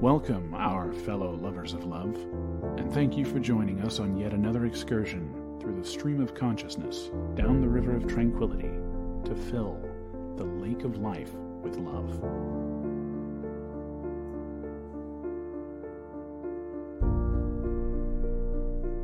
[0.00, 2.16] Welcome, our fellow lovers of love,
[2.78, 7.10] and thank you for joining us on yet another excursion through the stream of consciousness
[7.34, 8.70] down the river of tranquility
[9.26, 9.78] to fill
[10.38, 12.18] the lake of life with love.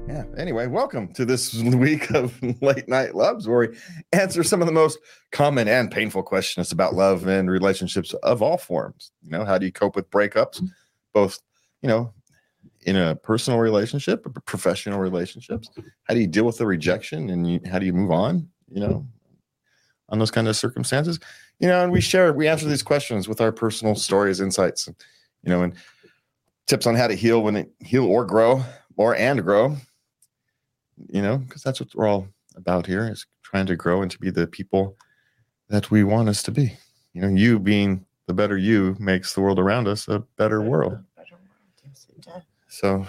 [0.09, 0.25] Yeah.
[0.39, 3.77] Anyway, welcome to this week of Late Night Loves, where we
[4.15, 4.99] answer some of the most
[5.31, 9.11] common and painful questions about love and relationships of all forms.
[9.23, 10.63] You know, how do you cope with breakups,
[11.17, 11.41] both,
[11.83, 12.13] you know,
[12.83, 15.71] in a personal relationship, professional relationships?
[16.05, 18.81] How do you deal with the rejection and you, how do you move on, you
[18.81, 19.07] know,
[20.09, 21.19] on those kind of circumstances?
[21.59, 24.97] You know, and we share, we answer these questions with our personal stories, insights, and,
[25.43, 25.75] you know, and
[26.67, 28.63] tips on how to heal when it heal or grow
[28.97, 29.77] or and grow
[31.09, 34.19] you know, because that's what we're all about here is trying to grow and to
[34.19, 34.97] be the people
[35.69, 36.77] that we want us to be.
[37.13, 40.99] You know, you being the better you makes the world around us a better world.
[42.69, 43.07] So,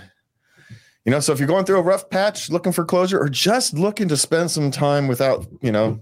[1.05, 3.73] you know, so if you're going through a rough patch, looking for closure, or just
[3.73, 6.00] looking to spend some time without, you know,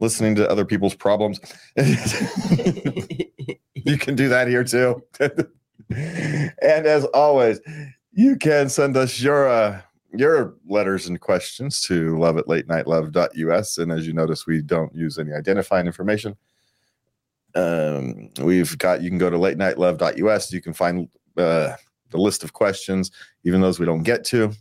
[0.00, 1.40] listening to other people's problems,
[1.76, 1.96] you
[3.98, 5.02] can do that here too.
[5.20, 7.60] and as always,
[8.12, 9.80] you can send us your uh,
[10.12, 13.78] your letters and questions to love at late night love.us.
[13.78, 16.36] And as you notice, we don't use any identifying information.
[17.54, 20.52] Um, we've got, you can go to late night love.us.
[20.52, 21.74] You can find uh,
[22.10, 23.10] the list of questions,
[23.44, 24.52] even those we don't get to.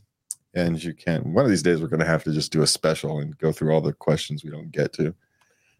[0.55, 2.67] And you can, one of these days, we're going to have to just do a
[2.67, 5.15] special and go through all the questions we don't get to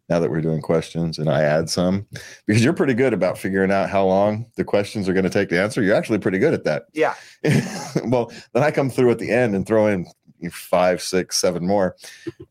[0.10, 2.06] now that we're doing questions and I add some
[2.46, 5.50] because you're pretty good about figuring out how long the questions are going to take
[5.50, 5.82] to answer.
[5.82, 6.84] You're actually pretty good at that.
[6.94, 7.16] Yeah.
[8.06, 10.06] well, then I come through at the end and throw in
[10.50, 11.96] five, six, seven more.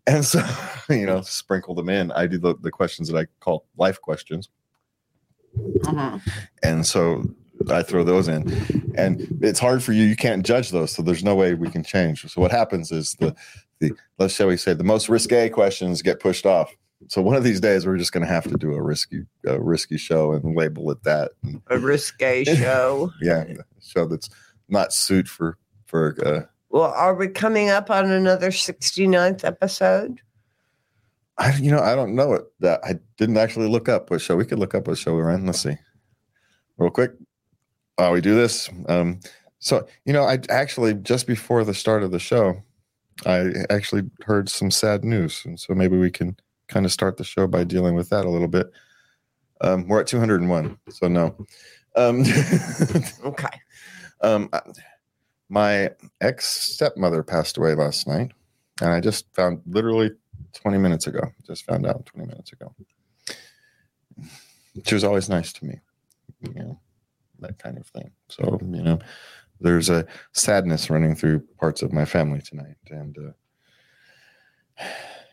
[0.06, 0.44] And so,
[0.90, 2.10] you know, sprinkle them in.
[2.12, 4.48] I do the, the questions that I call life questions.
[5.56, 6.20] Mhm.
[6.62, 7.24] And so
[7.68, 8.50] I throw those in.
[8.96, 10.04] And it's hard for you.
[10.04, 10.92] You can't judge those.
[10.92, 12.22] So there's no way we can change.
[12.30, 13.34] So what happens is the
[13.80, 16.74] the let's shall we say the most risque questions get pushed off.
[17.08, 19.60] So one of these days we're just going to have to do a risky, a
[19.60, 21.32] risky show and label it that.
[21.68, 23.10] A risque show.
[23.20, 24.30] yeah, a show that's
[24.68, 26.16] not suit for for.
[26.24, 30.20] Uh, Well, are we coming up on another 69th episode?
[31.36, 32.44] I you know I don't know it.
[32.60, 34.36] That I didn't actually look up what show.
[34.36, 35.44] We could look up what show we're in.
[35.46, 35.76] Let's see,
[36.78, 37.12] real quick.
[37.96, 39.20] While we do this, um,
[39.58, 42.62] so you know I actually just before the start of the show,
[43.26, 46.36] I actually heard some sad news, and so maybe we can
[46.68, 48.70] kind of start the show by dealing with that a little bit.
[49.62, 51.36] Um, we're at 201, so no.
[51.96, 52.24] Um,
[53.24, 53.60] Okay.
[54.22, 54.60] um, I-
[55.52, 55.90] my
[56.22, 58.32] ex stepmother passed away last night,
[58.80, 60.10] and I just found literally
[60.54, 61.20] 20 minutes ago.
[61.46, 62.74] Just found out 20 minutes ago.
[64.86, 65.78] She was always nice to me,
[66.40, 66.80] you know,
[67.40, 68.12] that kind of thing.
[68.28, 68.98] So, you know,
[69.60, 74.84] there's a sadness running through parts of my family tonight, and uh,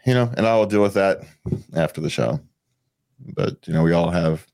[0.05, 1.21] you know, and I will deal with that
[1.73, 2.41] after the show.
[3.21, 4.45] But you know, we all have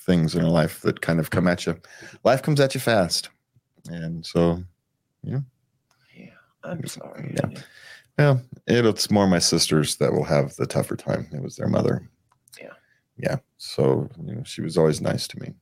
[0.00, 1.80] things in our life that kind of come at you.
[2.24, 3.30] Life comes at you fast,
[3.88, 4.62] and so
[6.64, 7.34] I'm sorry.
[7.36, 7.60] Yeah.
[8.18, 8.36] yeah,
[8.66, 11.28] it, it's more my sisters that will have the tougher time.
[11.32, 12.08] It was their mother.
[12.60, 12.72] Yeah.
[13.16, 13.36] yeah.
[13.58, 15.54] So you know, she was always nice to me.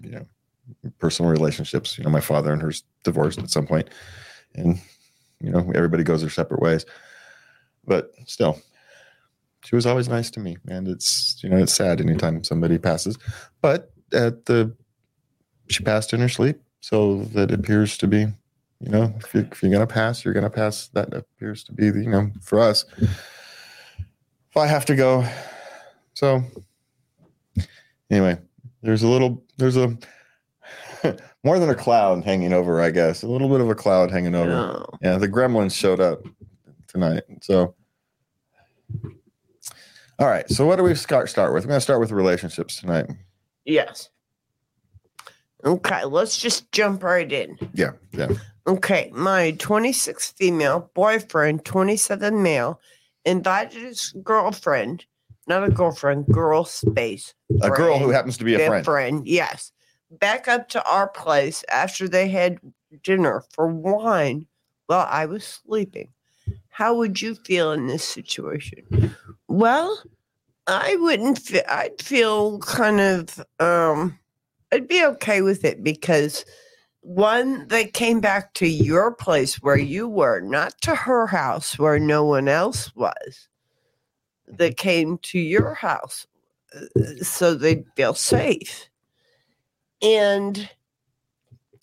[0.00, 0.26] You know,
[0.98, 1.96] personal relationships.
[1.96, 3.90] You know, my father and her's divorced at some point,
[4.54, 4.80] and
[5.40, 6.84] you know, everybody goes their separate ways.
[7.84, 8.60] But still,
[9.64, 13.16] she was always nice to me, and it's you know, it's sad anytime somebody passes.
[13.62, 14.74] But at the,
[15.68, 18.26] she passed in her sleep, so that appears to be
[18.80, 20.88] you know, if you're, if you're gonna pass, you're gonna pass.
[20.88, 22.84] That appears to be the, you know, for us.
[22.98, 25.26] If I have to go,
[26.14, 26.42] so
[28.10, 28.38] anyway,
[28.82, 29.96] there's a little, there's a
[31.44, 33.22] more than a cloud hanging over, I guess.
[33.22, 34.50] A little bit of a cloud hanging over.
[34.50, 34.86] No.
[35.02, 36.20] Yeah, the gremlins showed up
[36.86, 37.24] tonight.
[37.42, 37.74] So,
[40.18, 40.48] all right.
[40.50, 41.64] So, what do we start start with?
[41.64, 43.06] We're gonna start with relationships tonight.
[43.64, 44.10] Yes.
[45.64, 47.58] Okay, let's just jump right in.
[47.74, 48.28] Yeah, yeah.
[48.68, 52.78] Okay, my 26 female boyfriend, 27 male,
[53.24, 55.06] invited his girlfriend,
[55.46, 57.32] not a girlfriend, girl space.
[57.62, 59.26] A girl who happens to be a their friend.
[59.26, 59.72] yes.
[60.10, 62.58] Back up to our place after they had
[63.02, 64.46] dinner for wine
[64.86, 66.10] while I was sleeping.
[66.68, 69.14] How would you feel in this situation?
[69.48, 70.02] Well,
[70.66, 74.18] I wouldn't feel, I'd feel kind of, um,
[74.70, 76.44] I'd be okay with it because
[77.00, 81.98] one, that came back to your place where you were, not to her house where
[81.98, 83.48] no one else was.
[84.56, 86.26] that came to your house
[86.74, 88.88] uh, so they'd feel safe.
[90.02, 90.68] And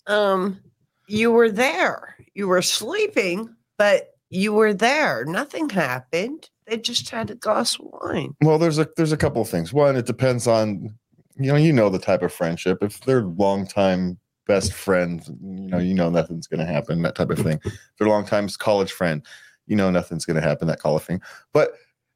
[0.06, 0.60] um,
[1.08, 2.16] you were there.
[2.34, 5.24] You were sleeping, but you were there.
[5.24, 6.48] Nothing happened.
[6.66, 8.34] They just had a glass of wine.
[8.42, 9.72] Well, there's a there's a couple of things.
[9.72, 10.94] One, it depends on
[11.36, 12.78] you know you know the type of friendship.
[12.82, 17.02] If they're longtime best friends, you know you know nothing's going to happen.
[17.02, 17.60] That type of thing.
[17.64, 19.24] If they're longtime college friend,
[19.66, 20.68] you know nothing's going to happen.
[20.68, 21.20] That kind of thing.
[21.52, 21.72] But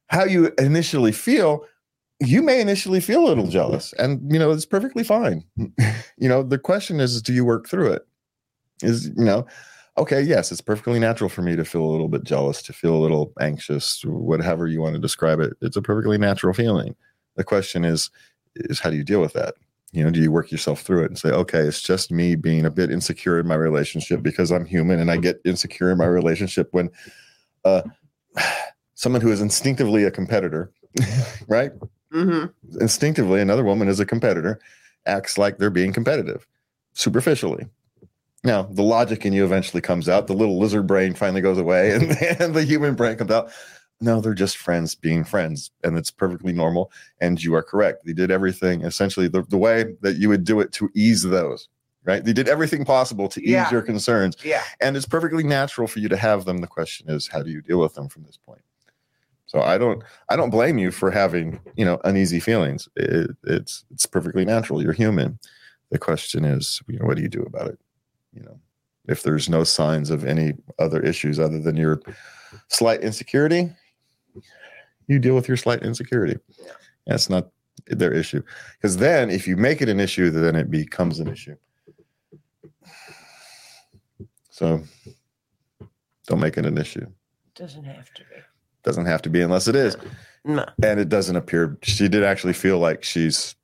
[0.07, 1.65] how you initially feel,
[2.19, 5.43] you may initially feel a little jealous, and you know it's perfectly fine.
[5.57, 8.07] you know the question is, do you work through it?
[8.81, 9.45] Is you know
[9.97, 12.95] okay, yes, it's perfectly natural for me to feel a little bit jealous, to feel
[12.95, 15.53] a little anxious, whatever you want to describe it.
[15.61, 16.95] It's a perfectly natural feeling.
[17.35, 18.09] The question is,
[18.55, 19.55] is how do you deal with that?
[19.91, 22.65] You know, do you work yourself through it and say, okay, it's just me being
[22.65, 26.05] a bit insecure in my relationship because I'm human and I get insecure in my
[26.05, 26.89] relationship when
[27.65, 27.81] uh,
[28.95, 30.71] someone who is instinctively a competitor,
[31.47, 31.71] right?
[32.13, 32.79] Mm-hmm.
[32.79, 34.59] Instinctively, another woman is a competitor,
[35.05, 36.47] acts like they're being competitive
[36.93, 37.65] superficially
[38.43, 40.27] now, the logic in you eventually comes out.
[40.27, 42.03] The little lizard brain finally goes away, and,
[42.39, 43.51] and the human brain comes out.
[44.01, 46.91] No, they're just friends being friends, and it's perfectly normal.
[47.19, 48.03] And you are correct.
[48.05, 51.69] They did everything essentially the, the way that you would do it to ease those,
[52.03, 52.23] right?
[52.25, 53.69] They did everything possible to ease Yeah.
[53.71, 54.63] your concerns, Yeah.
[54.81, 56.57] and it's perfectly natural for you to have them.
[56.57, 58.61] The question is, how do you deal with them from this point?
[59.45, 62.87] So I don't, I don't blame you for having, you know, uneasy feelings.
[62.95, 64.81] It, it's, it's perfectly natural.
[64.81, 65.37] You're human.
[65.91, 67.77] The question is, you know, what do you do about it?
[68.33, 68.59] You know,
[69.09, 72.01] if there's no signs of any other issues other than your
[72.69, 73.69] slight insecurity,
[75.07, 76.37] you deal with your slight insecurity.
[76.59, 76.71] Yeah.
[77.07, 77.49] That's not
[77.87, 78.41] their issue.
[78.77, 81.55] Because then, if you make it an issue, then it becomes an issue.
[84.49, 84.83] So,
[86.27, 87.07] don't make it an issue.
[87.55, 88.35] Doesn't have to be.
[88.83, 89.97] Doesn't have to be unless it is.
[90.43, 90.65] No.
[90.83, 93.55] And it doesn't appear she did actually feel like she's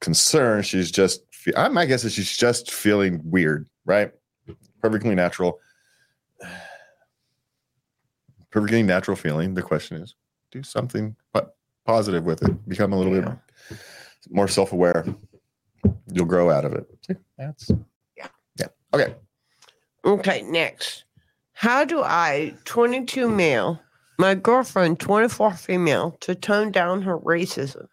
[0.00, 0.66] concerned.
[0.66, 1.22] She's just,
[1.70, 4.12] my guess is she's just feeling weird, right?
[4.80, 5.58] Perfectly natural.
[8.50, 9.54] Perfectly natural feeling.
[9.54, 10.14] The question is,
[10.54, 11.50] do something po-
[11.84, 12.68] positive with it.
[12.68, 13.36] Become a little Yeah.
[13.68, 13.78] bit
[14.30, 15.04] more self aware.
[16.12, 16.86] You'll grow out of it.
[17.06, 17.70] See, That's
[18.16, 18.28] Yeah.
[18.58, 18.68] yeah.
[18.94, 19.14] Okay.
[20.04, 21.04] Okay, next.
[21.54, 23.80] How do I, 22 male,
[24.18, 27.88] my girlfriend, 24 female, to tone down her racism?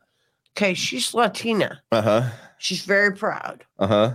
[0.56, 1.82] Okay, she's Latina.
[1.92, 2.30] Uh huh.
[2.60, 3.66] She's very proud.
[3.80, 4.14] Uh huh.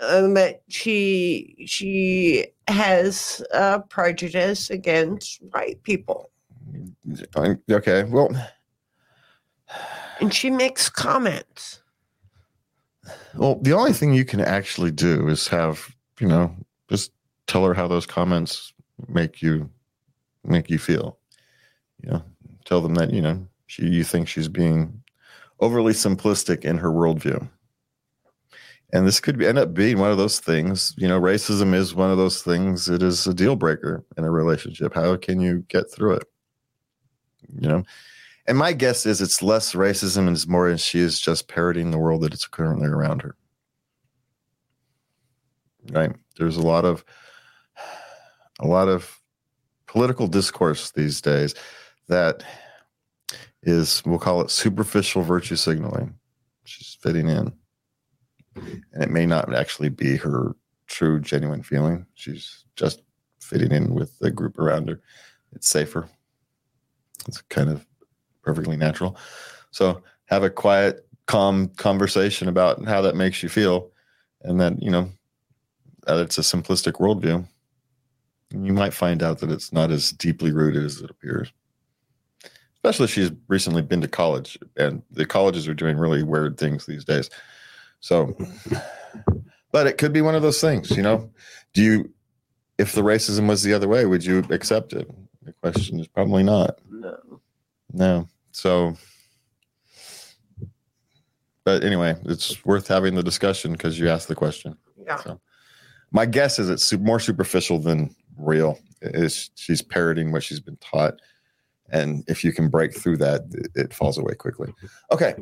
[0.00, 6.30] Um, but she she has uh, prejudice against white people,
[7.70, 8.04] Okay.
[8.04, 8.30] Well,
[10.20, 11.80] and she makes comments.
[13.34, 16.54] Well, the only thing you can actually do is have, you know,
[16.88, 17.12] just
[17.46, 18.72] tell her how those comments
[19.08, 19.68] make you
[20.44, 21.18] make you feel.
[22.02, 22.22] You know,
[22.64, 25.02] tell them that, you know, she you think she's being
[25.60, 27.48] overly simplistic in her worldview.
[28.92, 31.94] And this could be, end up being one of those things, you know, racism is
[31.94, 32.88] one of those things.
[32.88, 34.94] It is a deal breaker in a relationship.
[34.94, 36.28] How can you get through it?
[37.52, 37.84] You know,
[38.46, 41.90] and my guess is it's less racism and it's more as she is just parroting
[41.90, 43.36] the world that is currently around her.
[45.90, 46.12] Right?
[46.38, 47.04] There's a lot of
[48.60, 49.20] a lot of
[49.86, 51.54] political discourse these days
[52.08, 52.44] that
[53.62, 56.14] is we'll call it superficial virtue signaling.
[56.64, 57.52] She's fitting in.
[58.56, 60.54] And it may not actually be her
[60.86, 62.06] true genuine feeling.
[62.14, 63.02] She's just
[63.40, 65.00] fitting in with the group around her.
[65.52, 66.08] It's safer.
[67.26, 67.86] It's kind of
[68.42, 69.16] perfectly natural.
[69.70, 73.90] So have a quiet, calm conversation about how that makes you feel,
[74.42, 75.10] and that you know
[76.06, 77.46] that it's a simplistic worldview.
[78.50, 81.52] You might find out that it's not as deeply rooted as it appears.
[82.76, 86.84] Especially if she's recently been to college, and the colleges are doing really weird things
[86.84, 87.30] these days.
[88.00, 88.36] So,
[89.72, 91.30] but it could be one of those things, you know.
[91.72, 92.12] Do you,
[92.76, 95.10] if the racism was the other way, would you accept it?
[95.42, 96.78] The question is probably not.
[97.94, 98.28] No.
[98.50, 98.96] So,
[101.64, 104.76] but anyway, it's worth having the discussion because you asked the question.
[105.06, 105.16] Yeah.
[105.16, 105.40] So,
[106.10, 108.78] my guess is it's more superficial than real.
[109.00, 111.20] Is she's parroting what she's been taught,
[111.90, 114.72] and if you can break through that, it, it falls away quickly.
[115.10, 115.34] Okay.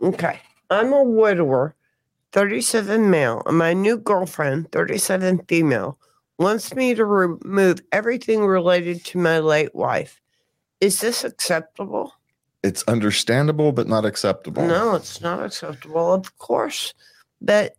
[0.00, 0.38] Okay.
[0.70, 1.74] I'm a widower,
[2.32, 5.98] 37 male, and my new girlfriend, 37 female,
[6.38, 10.20] wants me to remove everything related to my late wife.
[10.80, 12.12] Is this acceptable?
[12.62, 14.66] It's understandable, but not acceptable.
[14.66, 16.94] No, it's not acceptable, of course.
[17.40, 17.74] But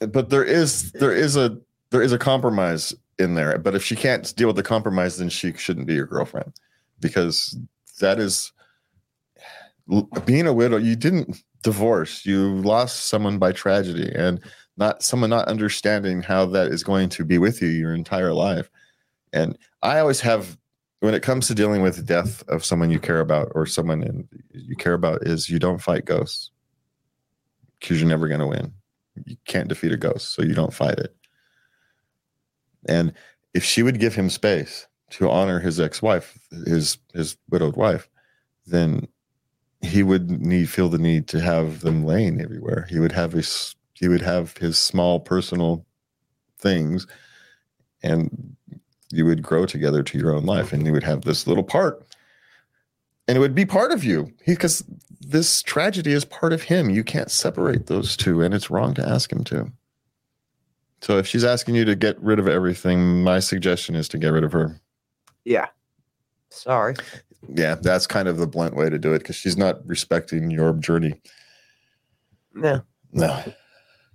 [0.00, 1.58] but there is there is a
[1.90, 5.28] there is a compromise in there but if she can't deal with the compromise then
[5.28, 6.52] she shouldn't be your girlfriend
[7.00, 7.58] because
[8.00, 8.52] that is
[10.24, 14.40] being a widow you didn't divorce you lost someone by tragedy and
[14.78, 18.70] not someone not understanding how that is going to be with you your entire life.
[19.32, 20.56] And I always have
[21.00, 24.02] when it comes to dealing with the death of someone you care about or someone
[24.02, 26.50] in, you care about is you don't fight ghosts
[27.78, 28.72] because you're never going to win.
[29.24, 31.14] You can't defeat a ghost, so you don't fight it.
[32.88, 33.12] And
[33.54, 38.08] if she would give him space to honor his ex-wife, his his widowed wife,
[38.66, 39.08] then
[39.80, 42.86] he would need feel the need to have them laying everywhere.
[42.88, 45.84] He would have his he would have his small personal
[46.58, 47.06] things
[48.02, 48.56] and
[49.10, 52.04] you would grow together to your own life and you would have this little part
[53.26, 54.84] and it would be part of you because
[55.20, 59.06] this tragedy is part of him you can't separate those two and it's wrong to
[59.06, 59.70] ask him to
[61.00, 64.32] so if she's asking you to get rid of everything my suggestion is to get
[64.32, 64.80] rid of her
[65.44, 65.66] Yeah.
[66.50, 66.94] Sorry.
[67.54, 70.72] yeah that's kind of the blunt way to do it because she's not respecting your
[70.74, 71.20] journey
[72.54, 72.82] No.
[73.12, 73.42] no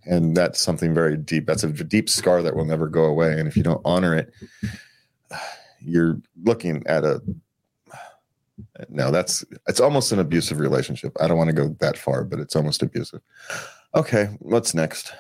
[0.06, 3.48] and that's something very deep that's a deep scar that will never go away and
[3.48, 4.34] if you don't honor it
[5.80, 7.22] you're looking at a
[8.90, 12.40] no that's it's almost an abusive relationship i don't want to go that far but
[12.40, 13.22] it's almost abusive
[13.96, 15.14] okay what's next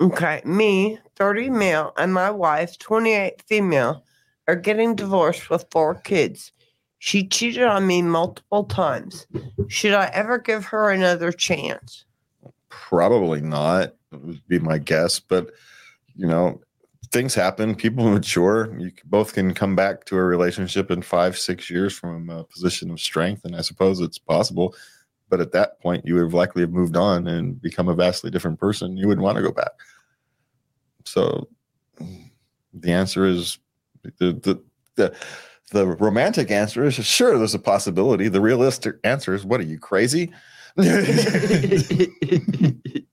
[0.00, 0.40] Okay.
[0.44, 4.04] Me, 30 male, and my wife, 28 female,
[4.46, 6.52] are getting divorced with four kids.
[7.00, 9.26] She cheated on me multiple times.
[9.66, 12.04] Should I ever give her another chance?
[12.88, 15.50] probably not would be my guess but
[16.14, 16.60] you know
[17.10, 21.70] things happen people mature you both can come back to a relationship in five six
[21.70, 24.74] years from a position of strength and i suppose it's possible
[25.28, 28.30] but at that point you would have likely have moved on and become a vastly
[28.30, 29.72] different person you wouldn't want to go back.
[31.04, 31.48] So
[32.74, 33.58] the answer is
[34.18, 34.62] the the
[34.96, 35.14] the,
[35.70, 38.28] the romantic answer is sure there's a possibility.
[38.28, 40.32] The realistic answer is what are you crazy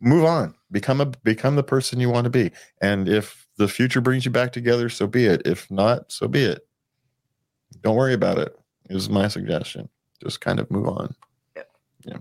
[0.00, 0.54] move on.
[0.70, 2.50] Become a become the person you want to be.
[2.80, 5.42] And if the future brings you back together so be it.
[5.44, 6.66] If not so be it.
[7.82, 8.56] Don't worry about it
[8.88, 9.88] is my suggestion.
[10.22, 11.14] Just kind of move on.
[11.56, 11.62] Yeah,
[12.04, 12.18] yeah.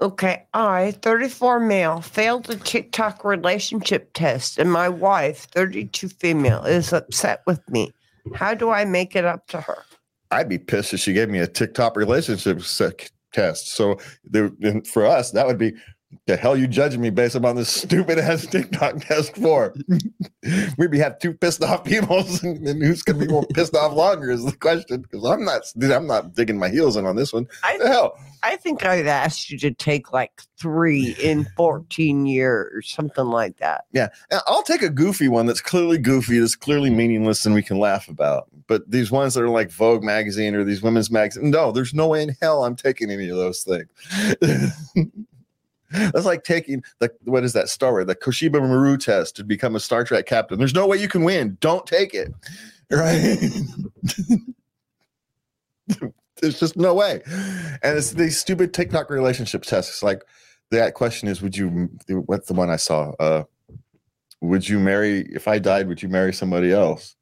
[0.00, 6.92] Okay, I, 34 male, failed the TikTok relationship test, and my wife, 32 female, is
[6.92, 7.92] upset with me.
[8.34, 9.84] How do I make it up to her?
[10.34, 12.60] i'd be pissed if she gave me a tiktok relationship
[13.34, 13.68] test.
[13.68, 14.50] So there,
[14.86, 15.74] for us that would be
[16.26, 19.74] the hell you judging me based upon this stupid ass tiktok test for
[20.78, 23.92] we'd be have two pissed off people and, and who's gonna be more pissed off
[23.92, 27.16] longer is the question because i'm not dude, i'm not digging my heels in on
[27.16, 31.46] this one I, the hell I think I've asked you to take like three in
[31.56, 33.86] 14 years, something like that.
[33.92, 37.62] Yeah, and I'll take a goofy one that's clearly goofy, that's clearly meaningless, and we
[37.62, 38.48] can laugh about.
[38.66, 42.08] But these ones that are like Vogue magazine or these women's magazine, no, there's no
[42.08, 43.88] way in hell I'm taking any of those things.
[45.94, 49.76] That's like taking the what is that Star Wars, the Kobayashi Maru test to become
[49.76, 50.58] a Star Trek captain.
[50.58, 51.56] There's no way you can win.
[51.60, 52.32] Don't take it.
[52.90, 53.38] Right.
[56.40, 57.22] There's just no way.
[57.82, 60.02] And it's these stupid TikTok relationship tests.
[60.02, 60.22] Like
[60.70, 63.12] that question is, would you what's the one I saw?
[63.18, 63.44] Uh
[64.40, 67.16] would you marry if I died, would you marry somebody else?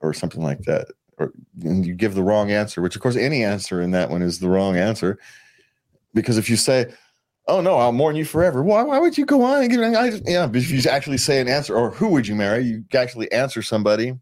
[0.00, 0.88] Or something like that.
[1.18, 4.22] Or and you give the wrong answer, which of course any answer in that one
[4.22, 5.18] is the wrong answer.
[6.14, 6.92] Because if you say,
[7.48, 8.62] Oh no, I'll mourn you forever.
[8.62, 11.40] Why, why would you go on and give I, yeah, but if you actually say
[11.40, 12.62] an answer, or who would you marry?
[12.64, 14.14] You actually answer somebody.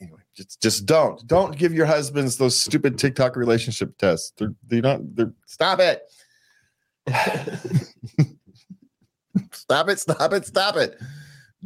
[0.00, 1.24] Anyway, just just don't.
[1.26, 4.32] Don't give your husbands those stupid TikTok relationship tests.
[4.38, 6.02] They're they're not they're stop it.
[9.52, 10.98] stop it, stop it, stop it.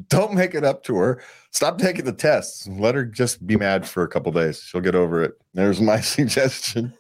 [0.09, 1.23] Don't make it up to her.
[1.53, 2.67] Stop taking the tests.
[2.67, 4.61] Let her just be mad for a couple days.
[4.61, 5.35] She'll get over it.
[5.53, 6.93] There's my suggestion.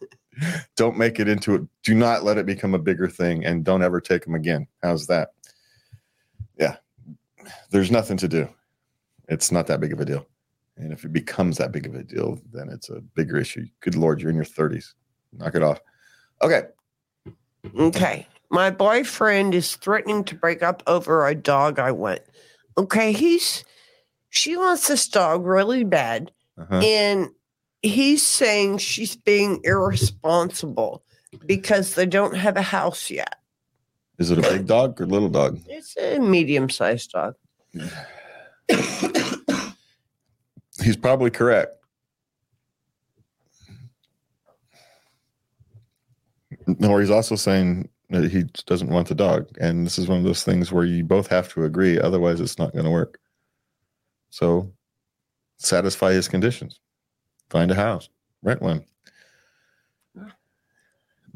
[0.76, 1.62] Don't make it into it.
[1.82, 4.66] Do not let it become a bigger thing and don't ever take them again.
[4.82, 5.30] How's that?
[6.58, 6.76] Yeah.
[7.70, 8.48] There's nothing to do.
[9.28, 10.26] It's not that big of a deal.
[10.76, 13.66] And if it becomes that big of a deal, then it's a bigger issue.
[13.80, 14.94] Good Lord, you're in your 30s.
[15.32, 15.80] Knock it off.
[16.42, 16.62] Okay.
[17.78, 18.26] Okay.
[18.50, 22.20] My boyfriend is threatening to break up over a dog I want.
[22.76, 23.64] Okay, he's
[24.30, 26.76] she wants this dog really bad, Uh-huh.
[26.76, 27.30] and
[27.84, 31.04] he's saying she's being irresponsible
[31.46, 33.36] because they don't have a house yet.
[34.18, 35.60] Is it a big dog or little dog?
[35.66, 37.34] It's a medium-sized dog.
[40.82, 41.76] He's probably correct.
[46.88, 49.48] Or he's also saying that he doesn't want the dog.
[49.60, 52.58] And this is one of those things where you both have to agree, otherwise, it's
[52.58, 53.18] not going to work.
[54.30, 54.72] So
[55.58, 56.80] satisfy his conditions.
[57.54, 58.08] Find a house,
[58.42, 58.84] rent one.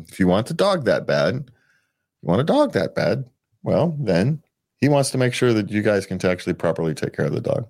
[0.00, 3.24] if you want a dog that bad, you want a dog that bad,
[3.62, 4.42] well, then
[4.78, 7.40] he wants to make sure that you guys can actually properly take care of the
[7.40, 7.68] dog.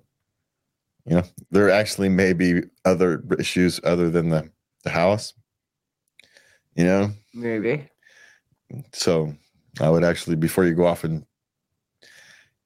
[1.05, 4.49] You know, there actually may be other issues other than the,
[4.83, 5.33] the house.
[6.73, 7.87] You know, Maybe.
[8.93, 9.31] so
[9.79, 11.23] I would actually, before you go off and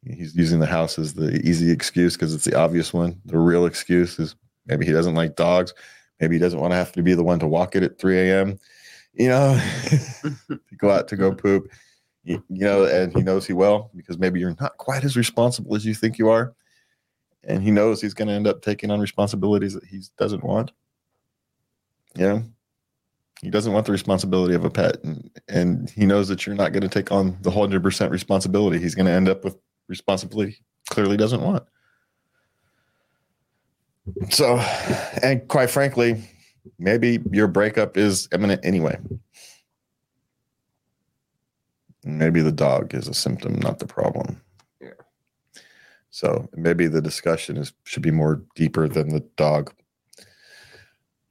[0.05, 3.19] he's using the house as the easy excuse because it's the obvious one.
[3.25, 4.33] The real excuse is
[4.65, 5.73] maybe he doesn't like dogs.
[6.19, 8.17] Maybe he doesn't want to have to be the one to walk it at 3
[8.17, 8.59] a.m.
[9.13, 9.61] You know,
[10.21, 11.71] to go out to go poop.
[12.23, 15.75] You, you know, and he knows he will because maybe you're not quite as responsible
[15.75, 16.55] as you think you are.
[17.43, 20.71] And he knows he's going to end up taking on responsibilities that he doesn't want.
[22.15, 22.43] You know,
[23.41, 25.03] he doesn't want the responsibility of a pet.
[25.03, 28.79] And, and he knows that you're not going to take on the 100% responsibility.
[28.79, 29.57] He's going to end up with
[29.89, 30.57] responsibility he
[30.89, 31.63] clearly doesn't want.
[34.29, 34.57] So,
[35.21, 36.23] and quite frankly,
[36.77, 38.97] maybe your breakup is imminent anyway.
[42.03, 44.41] Maybe the dog is a symptom, not the problem.
[44.81, 44.89] Yeah.
[46.09, 49.73] So maybe the discussion is should be more deeper than the dog.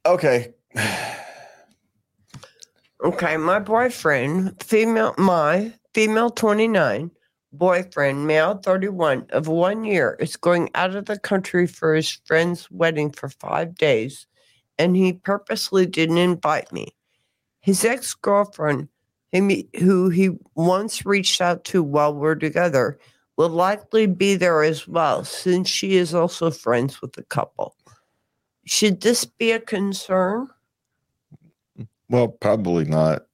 [0.05, 0.53] Okay.
[3.03, 7.11] Okay, my boyfriend, female, my female 29,
[7.53, 12.69] boyfriend, male 31 of one year, is going out of the country for his friend's
[12.71, 14.27] wedding for five days,
[14.77, 16.87] and he purposely didn't invite me.
[17.61, 18.89] His ex girlfriend,
[19.31, 22.99] who he once reached out to while we're together,
[23.37, 27.75] will likely be there as well, since she is also friends with the couple.
[28.65, 30.49] Should this be a concern?
[32.09, 33.25] Well, probably not.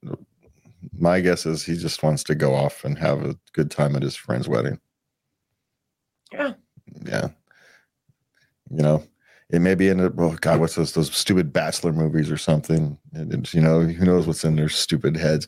[0.98, 4.02] My guess is he just wants to go off and have a good time at
[4.02, 4.80] his friend's wedding.
[6.32, 6.54] Yeah.
[7.06, 7.30] Yeah.
[8.72, 9.04] You know,
[9.50, 12.98] it may be in a oh God, what's those those stupid bachelor movies or something?
[13.14, 15.48] And you know, who knows what's in their stupid heads.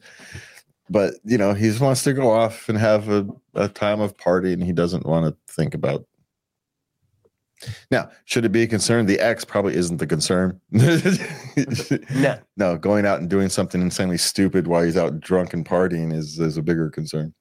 [0.89, 4.17] But you know, he just wants to go off and have a, a time of
[4.17, 6.05] party and he doesn't want to think about
[7.91, 9.05] now, should it be a concern?
[9.05, 10.59] The ex probably isn't the concern.
[12.15, 12.39] No.
[12.55, 16.39] no, going out and doing something insanely stupid while he's out drunk and partying is
[16.39, 17.33] is a bigger concern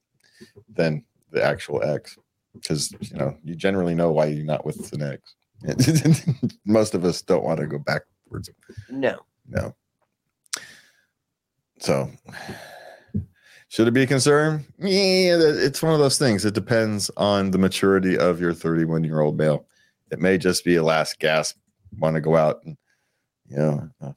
[0.69, 2.17] than the actual ex.
[2.55, 5.35] Because you know, you generally know why you're not with an ex.
[6.65, 8.51] Most of us don't want to go backwards.
[8.89, 9.21] No.
[9.49, 9.75] No.
[11.79, 12.11] So
[13.69, 14.67] should it be a concern?
[14.79, 16.45] Yeah, it's one of those things.
[16.45, 19.67] It depends on the maturity of your 31 year old male.
[20.11, 21.57] It may just be a last gasp,
[21.99, 22.77] want to go out and
[23.49, 24.13] you know uh,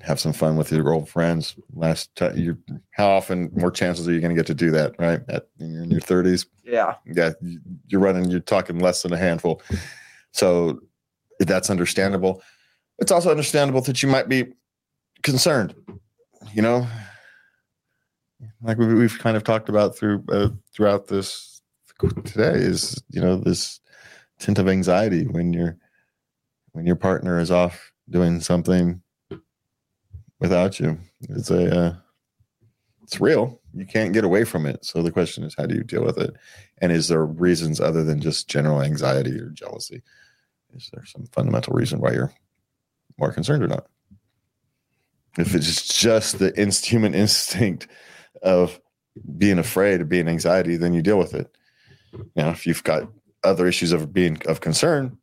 [0.00, 1.56] have some fun with your old friends.
[1.74, 2.58] Last time, you
[2.90, 4.94] how often more chances are you going to get to do that?
[4.98, 6.46] Right at you're in your 30s.
[6.64, 6.94] Yeah.
[7.06, 8.26] Yeah, you- you're running.
[8.30, 9.62] You're talking less than a handful.
[10.32, 10.80] So
[11.40, 12.42] that's understandable.
[12.98, 14.52] It's also understandable that you might be
[15.22, 15.74] concerned.
[16.54, 16.86] You know,
[18.62, 21.60] like we- we've kind of talked about through uh, throughout this
[22.24, 23.80] today is you know this
[24.38, 25.76] tint of anxiety when your
[26.72, 29.02] when your partner is off doing something
[30.40, 30.98] without you.
[31.28, 31.94] It's a uh,
[33.02, 33.60] it's real.
[33.72, 34.84] You can't get away from it.
[34.84, 36.34] So the question is, how do you deal with it?
[36.78, 40.02] And is there reasons other than just general anxiety or jealousy?
[40.74, 42.32] Is there some fundamental reason why you're
[43.18, 43.86] more concerned or not?
[45.38, 47.86] If it's just the inst- human instinct
[48.42, 48.80] of
[49.38, 51.54] being afraid of being anxiety, then you deal with it.
[52.34, 53.08] Now, if you've got
[53.46, 55.16] other issues of being of concern,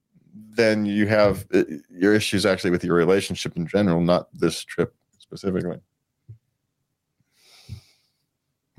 [0.55, 4.93] then you have uh, your issues actually with your relationship in general, not this trip
[5.19, 5.77] specifically.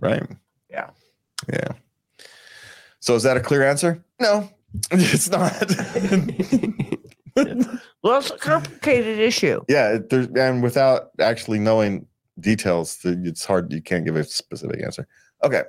[0.01, 0.23] Right?
[0.71, 0.91] Yeah.
[1.53, 1.73] Yeah.
[3.01, 4.03] So is that a clear answer?
[4.21, 4.49] No,
[4.91, 5.53] it's not.
[7.37, 9.63] Well, it's a complicated issue.
[9.69, 12.07] yeah, there's and without actually knowing
[12.39, 13.73] details, it's hard.
[13.73, 15.09] You can't give a specific answer.
[15.43, 15.63] Okay.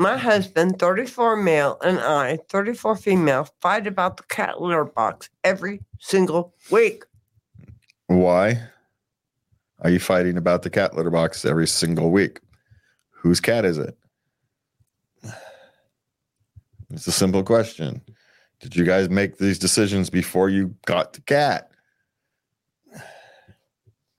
[0.00, 5.82] My husband, 34 male, and I, 34 female, fight about the cat litter box every
[5.98, 7.04] single week.
[8.06, 8.62] Why
[9.80, 12.40] are you fighting about the cat litter box every single week?
[13.10, 13.94] Whose cat is it?
[16.90, 18.00] It's a simple question.
[18.60, 21.72] Did you guys make these decisions before you got the cat?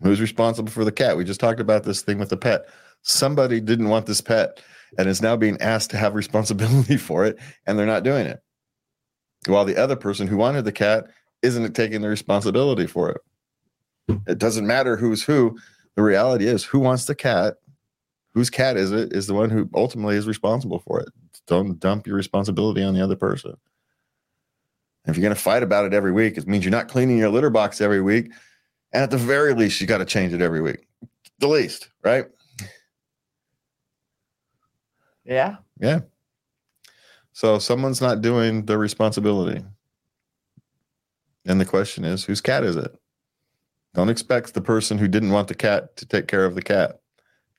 [0.04, 1.18] Who's responsible for the cat?
[1.18, 2.68] We just talked about this thing with the pet.
[3.02, 4.62] Somebody didn't want this pet
[4.98, 8.42] and is now being asked to have responsibility for it, and they're not doing it.
[9.48, 11.06] While the other person who wanted the cat
[11.42, 13.22] isn't taking the responsibility for it.
[14.28, 15.58] It doesn't matter who's who.
[15.96, 17.56] The reality is, who wants the cat?
[18.34, 19.14] Whose cat is it?
[19.14, 21.10] Is the one who ultimately is responsible for it.
[21.48, 23.56] Don't dump your responsibility on the other person.
[25.06, 27.30] If you're going to fight about it every week, it means you're not cleaning your
[27.30, 28.32] litter box every week.
[28.94, 30.88] And at the very least, you got to change it every week.
[31.40, 32.26] The least, right?
[35.24, 35.58] Yeah.
[35.80, 36.02] Yeah.
[37.34, 39.64] So someone's not doing the responsibility.
[41.46, 42.96] And the question is, whose cat is it?
[43.94, 47.00] Don't expect the person who didn't want the cat to take care of the cat.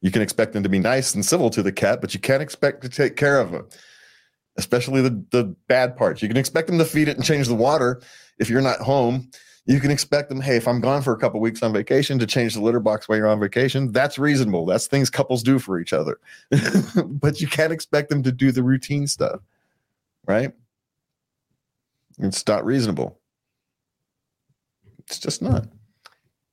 [0.01, 2.43] You can expect them to be nice and civil to the cat, but you can't
[2.43, 3.79] expect to take care of it,
[4.57, 6.23] especially the, the bad parts.
[6.23, 8.01] You can expect them to feed it and change the water
[8.39, 9.31] if you're not home.
[9.65, 12.27] You can expect them, hey, if I'm gone for a couple weeks on vacation, to
[12.27, 13.93] change the litter box while you're on vacation.
[13.93, 14.67] That's reasonable.
[14.67, 16.19] That's things couples do for each other.
[17.07, 19.41] but you can't expect them to do the routine stuff,
[20.27, 20.53] right?
[22.19, 23.21] It's not reasonable.
[24.99, 25.67] It's just not.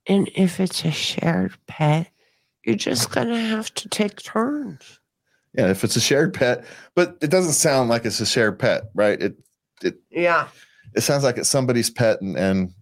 [0.06, 2.12] And if it's a shared pet,
[2.64, 5.00] you're just going to have to take turns.
[5.54, 8.92] Yeah, if it's a shared pet, but it doesn't sound like it's a shared pet,
[8.94, 9.20] right?
[9.20, 9.36] It
[10.12, 10.48] Yeah.
[10.96, 12.74] it sounds like it's somebody's pet and and,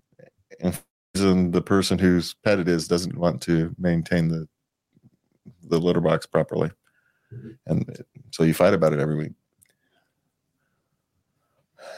[0.62, 4.48] and the person whose pet it is doesn't want to maintain the
[5.64, 6.72] the litter box properly.
[7.66, 9.34] And so you fight about it every week.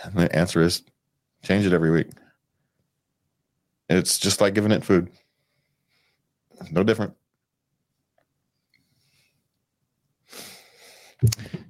[0.04, 0.84] And the answer is
[1.44, 2.10] change it every week.
[3.90, 5.10] It's just like giving it food.
[6.72, 7.14] No different.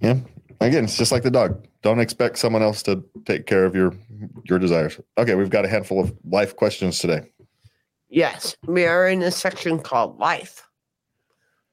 [0.01, 0.19] Yeah.
[0.61, 1.65] Again, it's just like the dog.
[1.81, 3.93] Don't expect someone else to take care of your
[4.43, 4.99] your desires.
[5.17, 7.29] Okay, we've got a handful of life questions today.
[8.09, 8.57] Yes.
[8.65, 10.67] We are in a section called life.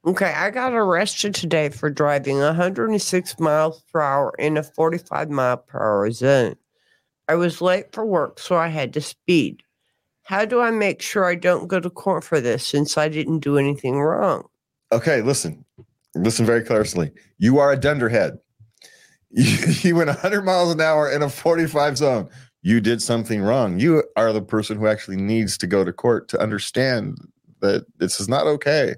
[0.05, 0.31] Okay.
[0.31, 5.79] I got arrested today for driving 106 miles per hour in a 45 mile per
[5.79, 6.55] hour zone.
[7.27, 9.63] I was late for work, so I had to speed.
[10.23, 13.39] How do I make sure I don't go to court for this since I didn't
[13.39, 14.47] do anything wrong?
[14.91, 15.65] Okay, listen.
[16.15, 17.11] Listen very closely.
[17.37, 18.39] You are a dunderhead.
[19.37, 22.29] You, you went 100 miles an hour in a 45 zone.
[22.61, 23.79] You did something wrong.
[23.79, 27.17] You are the person who actually needs to go to court to understand
[27.61, 28.95] that this is not okay.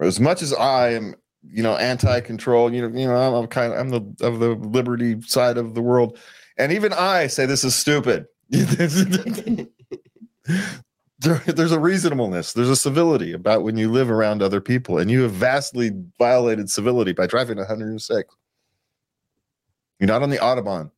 [0.00, 3.72] As much as I am, you know, anti-control, you know, you know, I'm, I'm kind
[3.72, 6.18] of I'm the of the liberty side of the world,
[6.56, 8.26] and even I say this is stupid.
[11.20, 15.10] there, there's a reasonableness, there's a civility about when you live around other people, and
[15.10, 18.36] you have vastly violated civility by driving 106.
[19.98, 20.90] You're not on the Autobahn.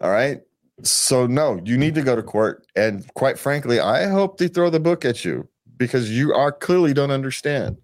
[0.00, 0.40] All right.
[0.82, 2.66] So, no, you need to go to court.
[2.74, 6.94] And quite frankly, I hope they throw the book at you because you are clearly
[6.94, 7.76] don't understand.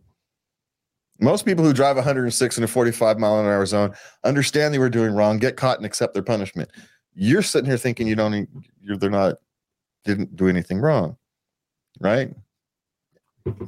[1.21, 4.89] Most people who drive 106 in a 45 mile an hour zone understand they were
[4.89, 6.71] doing wrong, get caught, and accept their punishment
[7.19, 8.47] you're sitting here thinking you don't
[8.81, 9.39] you're they're not
[10.05, 11.17] didn't do anything wrong
[12.01, 12.33] right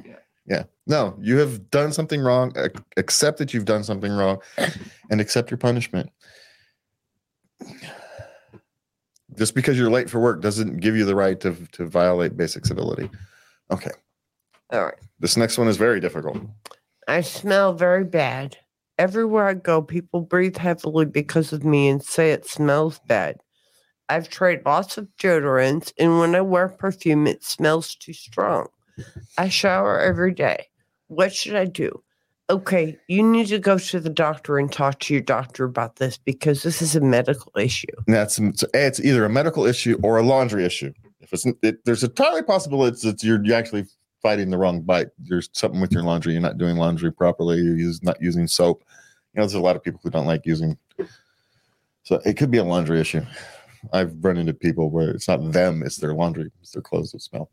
[0.05, 0.17] Yeah.
[0.47, 2.53] yeah no you have done something wrong
[2.99, 4.39] accept that you've done something wrong
[5.11, 6.11] and accept your punishment
[9.37, 12.67] just because you're late for work doesn't give you the right to to violate basic
[12.67, 13.09] civility
[13.71, 13.91] okay
[14.73, 14.99] All right.
[15.21, 16.39] this next one is very difficult
[17.11, 18.59] I smell very bad.
[18.99, 23.37] Everywhere I go, people breathe heavily because of me and say it smells bad.
[24.09, 28.67] I've tried lots of deodorants, and when I wear perfume, it smells too strong.
[29.37, 30.67] I shower every day.
[31.09, 32.03] What should I do?
[32.51, 36.17] Okay, you need to go to the doctor and talk to your doctor about this
[36.17, 37.87] because this is a medical issue.
[38.07, 38.41] that's
[38.73, 40.93] it's, either a medical issue or a laundry issue.
[41.21, 43.85] If it's it, there's entirely possible it's, it's you're actually
[44.23, 45.09] fighting the wrong bite.
[45.19, 46.33] There's something with your laundry.
[46.33, 47.59] You're not doing laundry properly.
[47.59, 48.85] You're use, not using soap.
[49.35, 50.77] You know, there's a lot of people who don't like using.
[52.03, 53.23] So it could be a laundry issue.
[53.93, 57.21] I've run into people where it's not them, it's their laundry, it's their clothes that
[57.21, 57.51] smell.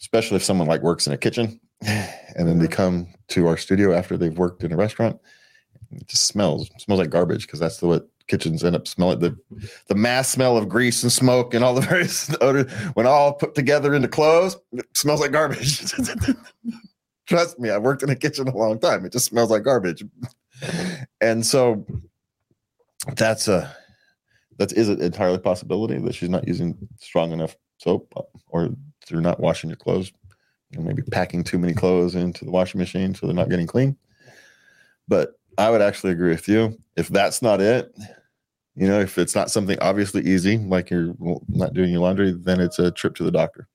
[0.00, 2.72] Especially if someone like works in a kitchen and then they mm-hmm.
[2.72, 5.20] come to our studio after they've worked in a restaurant.
[5.90, 9.18] It just smells, it smells like garbage because that's the what kitchens end up smelling
[9.18, 9.36] the
[9.88, 13.54] the mass smell of grease and smoke and all the various odors when all put
[13.54, 14.56] together into clothes
[14.94, 15.92] smells like garbage.
[17.26, 19.04] Trust me i worked in a kitchen a long time.
[19.04, 20.04] It just smells like garbage.
[21.20, 21.86] And so
[23.16, 23.74] that's a
[24.58, 28.12] that is an entirely possibility that she's not using strong enough soap
[28.48, 28.70] or
[29.08, 30.12] they're not washing your clothes.
[30.72, 33.96] Know, maybe packing too many clothes into the washing machine so they're not getting clean.
[35.06, 36.78] But i would actually agree with you.
[36.96, 37.94] If that's not it
[38.74, 41.14] you know if it's not something obviously easy like you're
[41.48, 43.68] not doing your laundry then it's a trip to the doctor.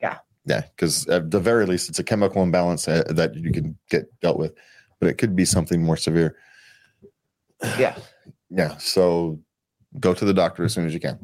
[0.00, 0.18] Yeah.
[0.44, 4.08] yeah because at the very least it's a chemical imbalance uh, that you can get
[4.20, 4.54] dealt with
[4.98, 6.36] but it could be something more severe.
[7.78, 7.96] Yeah.
[8.50, 9.40] yeah so
[9.98, 11.18] go to the doctor as soon as you can.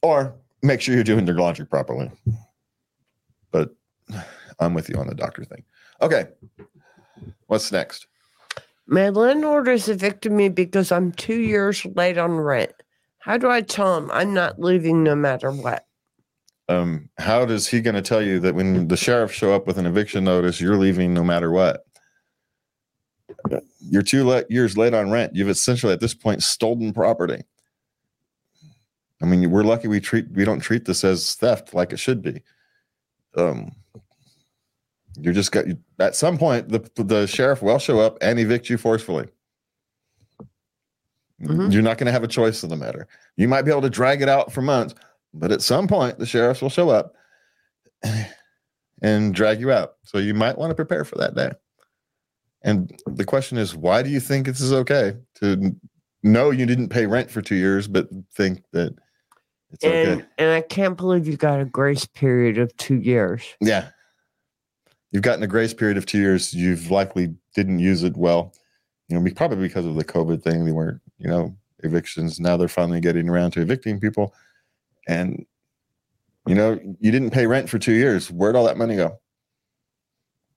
[0.00, 2.10] Or make sure you're doing your laundry properly.
[3.50, 3.74] But
[4.60, 5.64] i'm with you on the doctor thing.
[6.00, 6.26] Okay.
[7.46, 8.06] What's next
[8.92, 12.72] My landlord evicted me because I'm two years late on rent.
[13.18, 15.86] How do I tell him I'm not leaving no matter what?
[16.68, 19.78] um, how does he going to tell you that when the sheriff show up with
[19.78, 21.84] an eviction notice, you're leaving no matter what?
[23.80, 25.34] You're two le- years late on rent.
[25.34, 27.42] You've essentially at this point stolen property.
[29.20, 32.22] I mean, we're lucky we treat we don't treat this as theft like it should
[32.22, 32.42] be.
[33.36, 33.72] Um,
[35.20, 35.64] you're just got
[35.98, 39.28] at some point the the sheriff will show up and evict you forcefully.
[41.42, 41.72] Mhm.
[41.72, 43.08] You're not going to have a choice in the matter.
[43.36, 44.94] You might be able to drag it out for months,
[45.34, 47.14] but at some point the sheriffs will show up
[49.02, 49.94] and drag you out.
[50.04, 51.52] So you might want to prepare for that day.
[52.62, 55.74] And the question is, why do you think this is okay to
[56.22, 58.94] know you didn't pay rent for two years, but think that
[59.72, 60.12] it's okay?
[60.12, 63.42] And and I can't believe you got a grace period of two years.
[63.60, 63.88] Yeah.
[65.12, 66.54] You've gotten a grace period of two years.
[66.54, 68.54] You've likely didn't use it well.
[69.08, 70.64] You know, probably because of the COVID thing.
[70.64, 72.40] They weren't, you know, evictions.
[72.40, 74.34] Now they're finally getting around to evicting people.
[75.06, 75.44] And,
[76.46, 78.30] you know, you didn't pay rent for two years.
[78.30, 79.18] Where'd all that money go?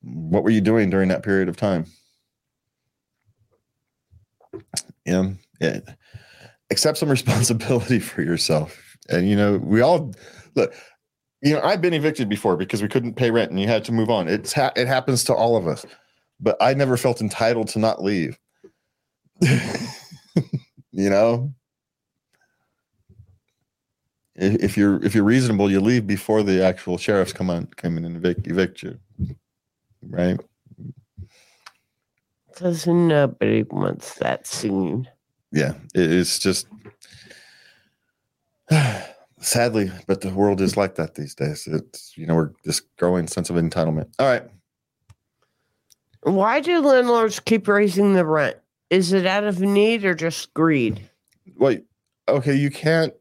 [0.01, 1.85] What were you doing during that period of time?
[5.05, 5.31] Yeah.
[5.59, 5.79] yeah.
[6.69, 8.79] Accept some responsibility for yourself.
[9.09, 10.13] And, you know, we all
[10.55, 10.73] look,
[11.45, 13.91] you know, I've been evicted before because we couldn't pay rent and you had to
[13.91, 14.27] move on.
[14.27, 15.85] It's ha- it happens to all of us,
[16.39, 18.39] but I never felt entitled to not leave.
[19.41, 21.53] you know,
[24.35, 27.99] if, if you're if you're reasonable, you leave before the actual sheriffs come on come
[27.99, 28.97] in and evict, evict you,
[30.01, 30.39] right?
[32.47, 35.07] Because nobody wants that scene.
[35.51, 36.65] Yeah, it, it's just
[39.45, 41.67] sadly, but the world is like that these days.
[41.67, 44.09] It's you know we're this growing sense of entitlement.
[44.19, 44.43] All right.
[46.23, 48.57] Why do landlords keep raising the rent?
[48.89, 51.07] Is it out of need or just greed?
[51.57, 51.85] Wait,
[52.27, 53.13] okay, you can't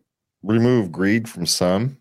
[0.42, 1.98] remove greed from some,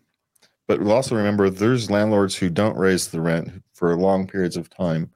[0.66, 4.70] but we'll also remember there's landlords who don't raise the rent for long periods of
[4.70, 5.10] time.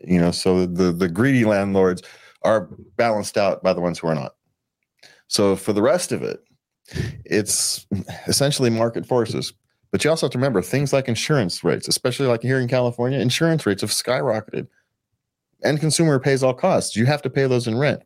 [0.00, 2.02] You know, so the the greedy landlords
[2.42, 4.34] are balanced out by the ones who are not.
[5.28, 6.42] So for the rest of it,
[7.24, 7.86] it's
[8.26, 9.52] essentially market forces.
[9.90, 13.18] But you also have to remember things like insurance rates, especially like here in California,
[13.18, 14.66] insurance rates have skyrocketed.
[15.64, 16.94] And consumer pays all costs.
[16.94, 18.02] You have to pay those in rent.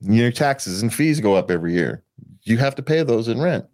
[0.00, 2.02] Your taxes and fees go up every year.
[2.42, 3.64] You have to pay those in rent.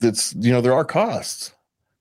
[0.00, 1.52] That's you know there are costs.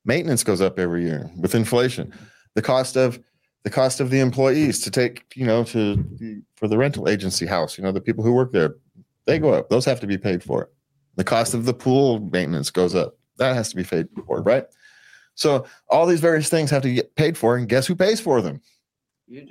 [0.05, 2.13] Maintenance goes up every year with inflation.
[2.53, 3.19] The cost of
[3.63, 7.45] the cost of the employees to take you know to the, for the rental agency
[7.47, 7.77] house.
[7.77, 8.75] You know the people who work there,
[9.25, 9.69] they go up.
[9.69, 10.69] Those have to be paid for.
[11.15, 13.17] The cost of the pool maintenance goes up.
[13.37, 14.65] That has to be paid for, right?
[15.35, 18.41] So all these various things have to get paid for, and guess who pays for
[18.41, 18.61] them?
[19.27, 19.47] You.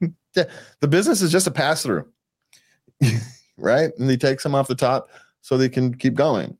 [0.36, 0.44] yeah,
[0.80, 2.06] the business is just a pass through,
[3.56, 3.90] right?
[3.98, 5.08] And they take some off the top
[5.40, 6.56] so they can keep going.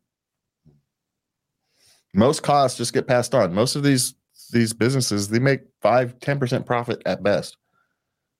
[2.14, 3.54] Most costs just get passed on.
[3.54, 4.14] Most of these
[4.52, 7.56] these businesses they make five, 10 percent profit at best.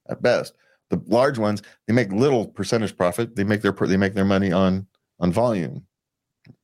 [0.09, 0.55] At best,
[0.93, 3.35] the large ones they make little percentage profit.
[3.35, 4.87] They make their they make their money on
[5.19, 5.87] on volume,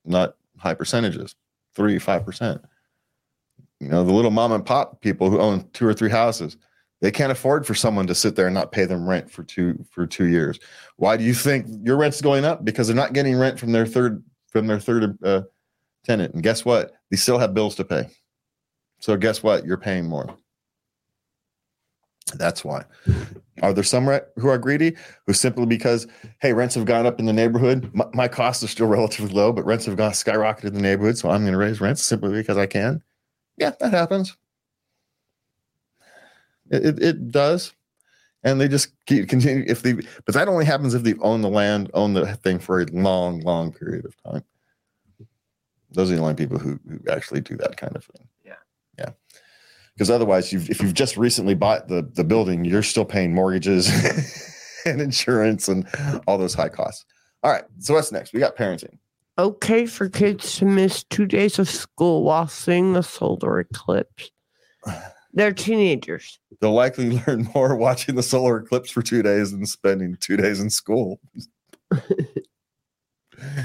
[0.04, 1.34] not high percentages,
[1.74, 2.60] three five percent.
[3.80, 6.58] You know, the little mom and pop people who own two or three houses,
[7.00, 9.82] they can't afford for someone to sit there and not pay them rent for two
[9.90, 10.60] for two years.
[10.96, 12.64] Why do you think your rent's going up?
[12.64, 15.42] Because they're not getting rent from their third from their third uh,
[16.04, 16.34] tenant.
[16.34, 16.92] And guess what?
[17.10, 18.10] They still have bills to pay.
[19.00, 19.64] So guess what?
[19.64, 20.36] You're paying more.
[22.30, 22.84] That's why.
[23.62, 26.06] Are there some who are greedy who simply because
[26.40, 29.52] hey rents have gone up in the neighborhood, my, my costs are still relatively low,
[29.52, 32.32] but rents have gone skyrocketed in the neighborhood, so I'm going to raise rents simply
[32.32, 33.02] because I can.
[33.56, 34.36] Yeah, that happens.
[36.70, 37.74] It, it, it does.
[38.44, 41.48] And they just keep continue if they but that only happens if they've owned the
[41.48, 44.44] land, owned the thing for a long, long period of time.
[45.90, 48.28] Those are the only people who, who actually do that kind of thing.
[49.98, 53.90] Because otherwise you've if you've just recently bought the the building, you're still paying mortgages
[54.86, 55.88] and insurance and
[56.28, 57.04] all those high costs.
[57.42, 57.64] All right.
[57.80, 58.32] So what's next?
[58.32, 58.98] We got parenting.
[59.38, 64.30] Okay for kids to miss two days of school while seeing the solar eclipse.
[65.32, 66.38] They're teenagers.
[66.60, 70.60] They'll likely learn more watching the solar eclipse for two days than spending two days
[70.60, 71.18] in school.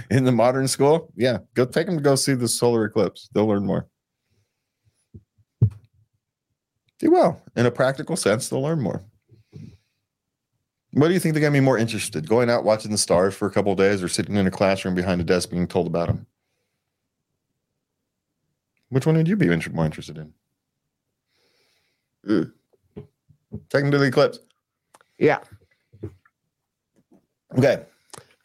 [0.10, 3.30] in the modern school, yeah, go take them to go see the solar eclipse.
[3.34, 3.88] They'll learn more.
[7.00, 7.42] Do well.
[7.56, 9.04] In a practical sense, they'll learn more.
[10.92, 12.30] What do you think they're going to be more interested?
[12.30, 14.94] Going out watching the stars for a couple of days or sitting in a classroom
[14.94, 16.28] behind a desk being told about them?
[18.90, 20.34] Which one would you be inter- more interested in?
[22.30, 22.52] Ugh.
[23.70, 24.40] Take them to the eclipse.
[25.18, 25.40] Yeah.
[27.58, 27.84] Okay.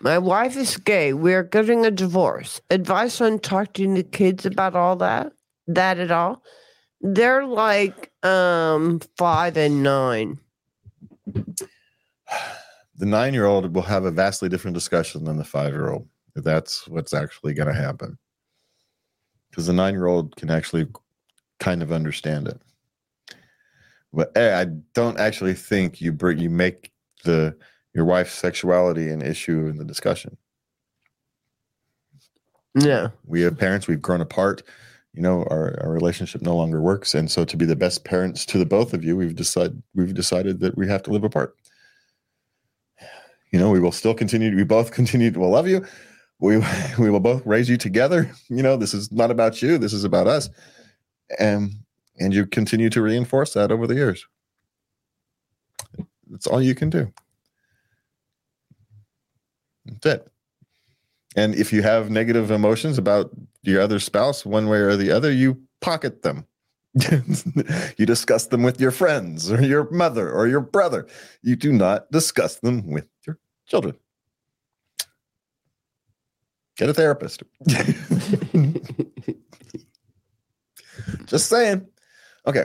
[0.00, 1.12] My wife is gay.
[1.12, 2.61] We are getting a divorce.
[2.70, 5.32] Advice on talking to kids about all that?
[5.66, 6.42] That at all?
[7.00, 10.38] They're like um five and nine.
[12.96, 16.09] The nine year old will have a vastly different discussion than the five year old.
[16.35, 18.18] That's what's actually going to happen.
[19.50, 20.88] Because the nine year old can actually
[21.61, 22.61] kind of understand it.
[24.12, 26.92] But I don't actually think you bring you make
[27.24, 27.57] the
[27.94, 30.37] your wife's sexuality an issue in the discussion.
[32.74, 33.09] Yeah.
[33.24, 34.62] we have parents we've grown apart
[35.14, 37.14] you know our, our relationship no longer works.
[37.14, 40.14] And so to be the best parents to the both of you we've decided we've
[40.14, 41.57] decided that we have to live apart.
[43.53, 45.85] You know we will still continue we both continue to love you.
[46.40, 46.59] We
[46.99, 48.31] we will both raise you together.
[48.49, 50.49] You know this is not about you this is about us.
[51.38, 51.73] And
[52.18, 54.27] and you continue to reinforce that over the years.
[56.29, 57.12] That's all you can do.
[59.87, 60.33] That's it
[61.38, 63.31] and if you have negative emotions about
[63.62, 66.44] your other spouse, one way or the other, you pocket them.
[67.96, 71.07] you discuss them with your friends or your mother or your brother.
[71.42, 73.94] You do not discuss them with your children.
[76.77, 77.44] Get a therapist.
[81.27, 81.87] Just saying.
[82.48, 82.64] Okay.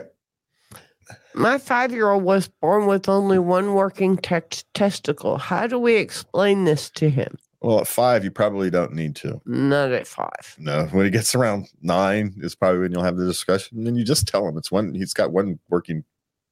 [1.32, 5.38] My five year old was born with only one working text testicle.
[5.38, 7.38] How do we explain this to him?
[7.64, 9.40] Well, at five, you probably don't need to.
[9.46, 10.54] Not at five.
[10.58, 13.78] No, when he gets around nine is probably when you'll have the discussion.
[13.78, 16.04] And then you just tell him it's one, he's got one working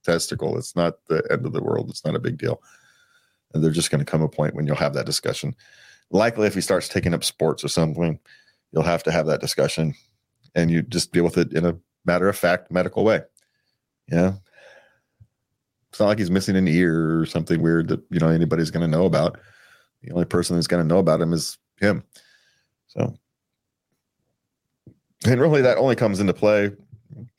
[0.03, 0.57] testicle.
[0.57, 1.91] It's not the end of the world.
[1.91, 2.63] It's not a big deal.
[3.53, 5.55] And they're just going to come a point when you'll have that discussion.
[6.09, 8.19] Likely, if he starts taking up sports or something,
[8.71, 9.93] you'll have to have that discussion
[10.55, 13.21] and you just deal with it in a matter of fact medical way.
[14.11, 14.33] Yeah.
[15.91, 18.81] It's not like he's missing an ear or something weird that, you know, anybody's going
[18.81, 19.39] to know about.
[20.03, 22.03] The only person who's going to know about him is him.
[22.87, 23.15] So,
[25.25, 26.71] and really, that only comes into play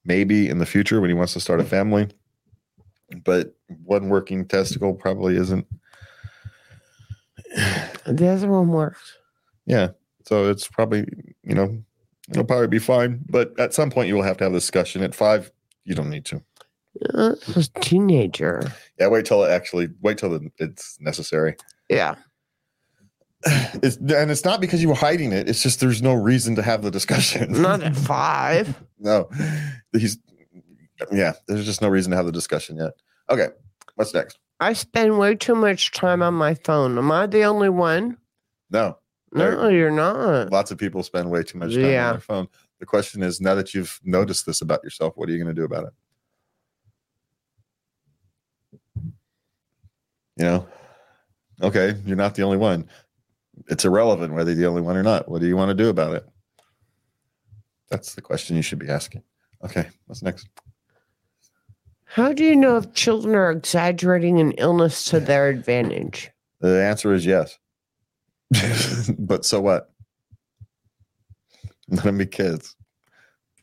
[0.04, 2.08] maybe in the future when he wants to start a family.
[3.24, 5.66] But one working testicle probably isn't.
[8.06, 9.16] The other one works.
[9.66, 9.88] Yeah.
[10.26, 11.04] So it's probably,
[11.42, 11.82] you know,
[12.30, 13.20] it'll probably be fine.
[13.28, 15.02] But at some point, you will have to have a discussion.
[15.02, 15.52] At five,
[15.84, 16.42] you don't need to.
[17.12, 18.72] Uh, this was a teenager.
[18.98, 19.08] Yeah.
[19.08, 21.56] Wait till it actually, wait till it's necessary.
[21.88, 22.14] Yeah.
[23.82, 25.48] It's, and it's not because you were hiding it.
[25.48, 27.52] It's just there's no reason to have the discussion.
[27.60, 28.82] Not at five.
[28.98, 29.28] no,
[29.92, 30.16] he's
[31.12, 31.32] yeah.
[31.46, 32.92] There's just no reason to have the discussion yet.
[33.28, 33.48] Okay,
[33.96, 34.38] what's next?
[34.60, 36.96] I spend way too much time on my phone.
[36.96, 38.16] Am I the only one?
[38.70, 38.96] No,
[39.32, 40.50] No, you're not.
[40.50, 42.06] lots of people spend way too much time Yeah.
[42.06, 42.48] on their phone.
[42.80, 45.60] The question is, now that you've noticed this about yourself, what are you going to
[45.60, 45.92] do about it?
[50.36, 50.66] You know,
[51.62, 52.88] okay, you're not the only one.
[53.68, 55.28] It's irrelevant whether you're the only one or not.
[55.28, 56.26] What do you want to do about it?
[57.90, 59.22] That's the question you should be asking.
[59.64, 60.48] Okay, what's next?
[62.04, 66.30] How do you know if children are exaggerating an illness to their advantage?
[66.60, 67.58] The answer is yes.
[69.18, 69.90] but so what?
[71.88, 72.76] Let them be kids.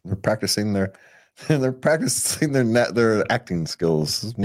[0.03, 0.93] They're practicing their
[1.47, 4.33] they're practicing their net their acting skills.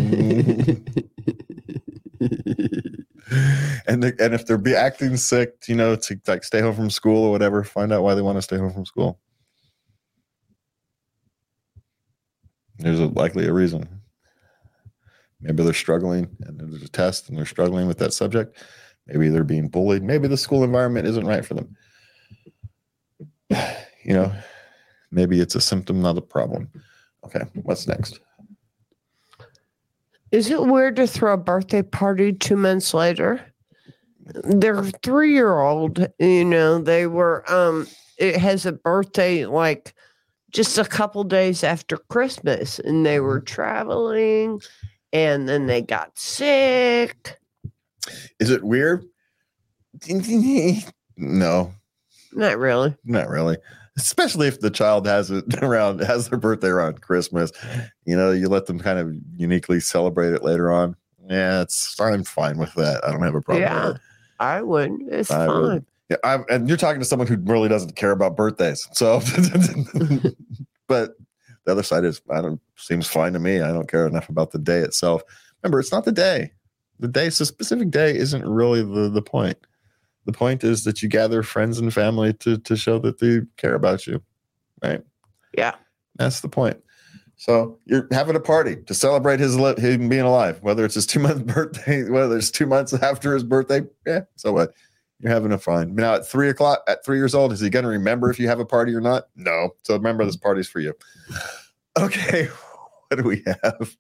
[3.31, 7.25] and and if they're be acting sick, you know, to like stay home from school
[7.25, 9.19] or whatever, find out why they want to stay home from school.
[12.79, 13.89] There's a, likely a reason.
[15.41, 18.63] Maybe they're struggling and there's a test and they're struggling with that subject.
[19.07, 20.03] Maybe they're being bullied.
[20.03, 21.77] Maybe the school environment isn't right for them.
[24.05, 24.33] You know,
[25.11, 26.71] maybe it's a symptom, not a problem.
[27.25, 28.21] Okay, what's next?
[30.37, 33.41] Is it weird to throw a birthday party two months later?
[34.45, 37.87] Their three year old, you know, they were um
[38.19, 39.95] it has a birthday like
[40.51, 44.61] just a couple days after Christmas and they were traveling
[45.11, 47.39] and then they got sick.
[48.39, 49.07] Is it weird?
[51.19, 51.73] No,
[52.35, 52.95] Not really.
[53.07, 53.57] not really.
[53.97, 57.51] Especially if the child has it around, has their birthday around Christmas.
[58.05, 60.97] You know, you let them kind of uniquely celebrate it later on.
[61.29, 63.05] Yeah, it's I'm fine with that.
[63.05, 63.87] I don't have a problem yeah.
[63.89, 64.01] with.
[64.39, 65.13] I wouldn't.
[65.13, 65.71] It's I would.
[65.83, 65.87] fine.
[66.11, 68.87] Yeah, I'm, and you're talking to someone who really doesn't care about birthdays.
[68.93, 69.21] So,
[70.87, 71.15] but
[71.65, 73.61] the other side is, I don't seems fine to me.
[73.61, 75.23] I don't care enough about the day itself.
[75.63, 76.53] Remember, it's not the day.
[77.01, 79.59] The day, a specific day, isn't really the the point.
[80.27, 83.75] The point is that you gather friends and family to to show that they care
[83.75, 84.23] about you,
[84.83, 85.03] right?
[85.57, 85.77] Yeah.
[86.17, 86.79] That's the point.
[87.37, 91.07] So you're having a party to celebrate his li- him being alive, whether it's his
[91.13, 93.83] two month birthday, whether it's two months after his birthday.
[94.07, 94.73] Yeah, so what?
[95.21, 95.95] You're having a fun.
[95.95, 98.49] Now at three o'clock, at three years old, is he going to remember if you
[98.49, 99.29] have a party or not?
[99.35, 99.71] No.
[99.83, 100.95] So remember, this party's for you.
[101.99, 102.51] Okay,
[103.09, 103.97] what do we have?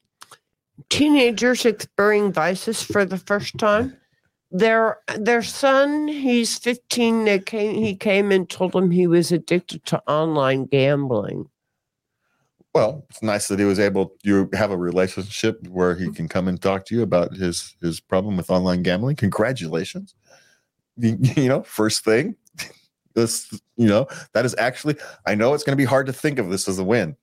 [0.90, 3.96] Teenagers experiencing vices for the first time.
[4.50, 7.24] Their their son, he's 15.
[7.24, 11.48] They came he came and told him he was addicted to online gambling.
[12.72, 14.14] Well, it's nice that he was able.
[14.22, 18.00] You have a relationship where he can come and talk to you about his his
[18.00, 19.16] problem with online gambling.
[19.16, 20.14] Congratulations.
[20.96, 22.36] You, you know, first thing,
[23.14, 24.96] this you know that is actually.
[25.26, 27.16] I know it's going to be hard to think of this as a win.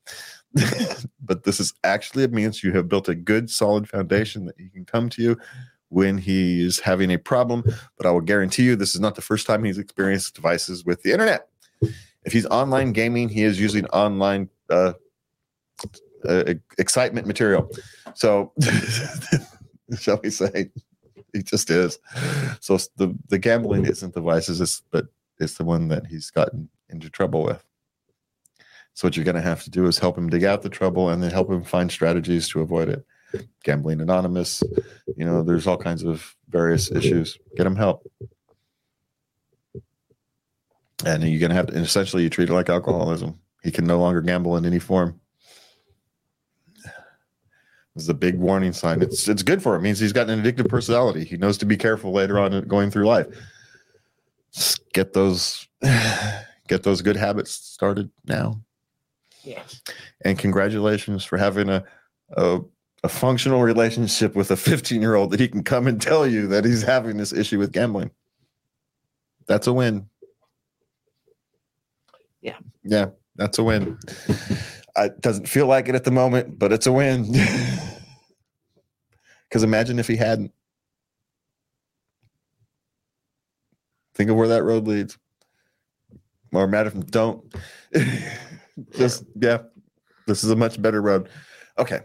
[1.22, 4.70] but this is actually it means you have built a good solid foundation that he
[4.70, 5.38] can come to you
[5.94, 7.64] when he is having a problem
[7.98, 11.02] but i will guarantee you this is not the first time he's experienced devices with
[11.04, 11.48] the internet.
[12.26, 14.94] If he's online gaming he is using online uh,
[16.28, 17.70] uh, excitement material.
[18.16, 18.54] So
[20.00, 20.72] shall we say
[21.34, 22.00] he just is.
[22.62, 25.08] So the the gambling isn't devices it's, but
[25.40, 27.64] it's the one that he's gotten into trouble with.
[28.94, 31.10] So what you're going to have to do is help him dig out the trouble
[31.10, 33.04] and then help him find strategies to avoid it.
[33.64, 34.64] Gambling Anonymous,
[35.16, 37.38] you know, there's all kinds of various issues.
[37.56, 38.06] Get him help.
[41.06, 43.40] And you're going to have to, and essentially, you treat it like alcoholism.
[43.64, 45.20] He can no longer gamble in any form.
[47.96, 49.02] This is a big warning sign.
[49.02, 49.82] It's it's good for him.
[49.82, 51.26] It means he's got an addictive personality.
[51.26, 53.28] He knows to be careful later on going through life.
[54.52, 55.68] Just get those
[56.68, 58.62] get those good habits started now.
[59.44, 59.82] Yes.
[60.24, 61.84] And congratulations for having a,
[62.32, 62.62] a,
[63.04, 66.48] a functional relationship with a 15 year old that he can come and tell you
[66.48, 68.12] that he's having this issue with gambling.
[69.46, 70.10] That's a win.
[72.42, 72.58] Yeah.
[72.84, 73.98] Yeah, that's a win.
[74.96, 77.34] It doesn't feel like it at the moment, but it's a win.
[79.54, 80.52] Because imagine if he hadn't.
[84.16, 85.20] Think of where that road leads.
[86.52, 87.54] Or matter if don't.
[88.98, 89.60] Just yeah,
[90.26, 91.30] this is a much better road.
[91.78, 92.00] Okay.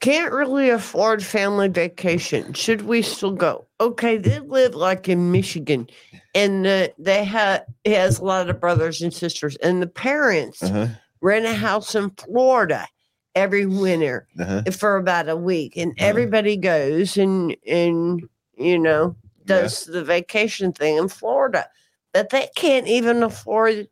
[0.00, 2.54] Can't really afford family vacation.
[2.54, 3.66] Should we still go?
[3.80, 5.88] Okay, they live like in Michigan,
[6.34, 10.62] and uh, they have he has a lot of brothers and sisters, and the parents
[10.62, 10.86] Uh-huh.
[11.20, 12.86] rent a house in Florida
[13.34, 14.62] every winter Uh-huh.
[14.72, 16.08] for about a week, and Uh-huh.
[16.08, 18.22] everybody goes and and
[18.56, 21.66] you know does the vacation thing in Florida,
[22.14, 23.86] but they can't even afford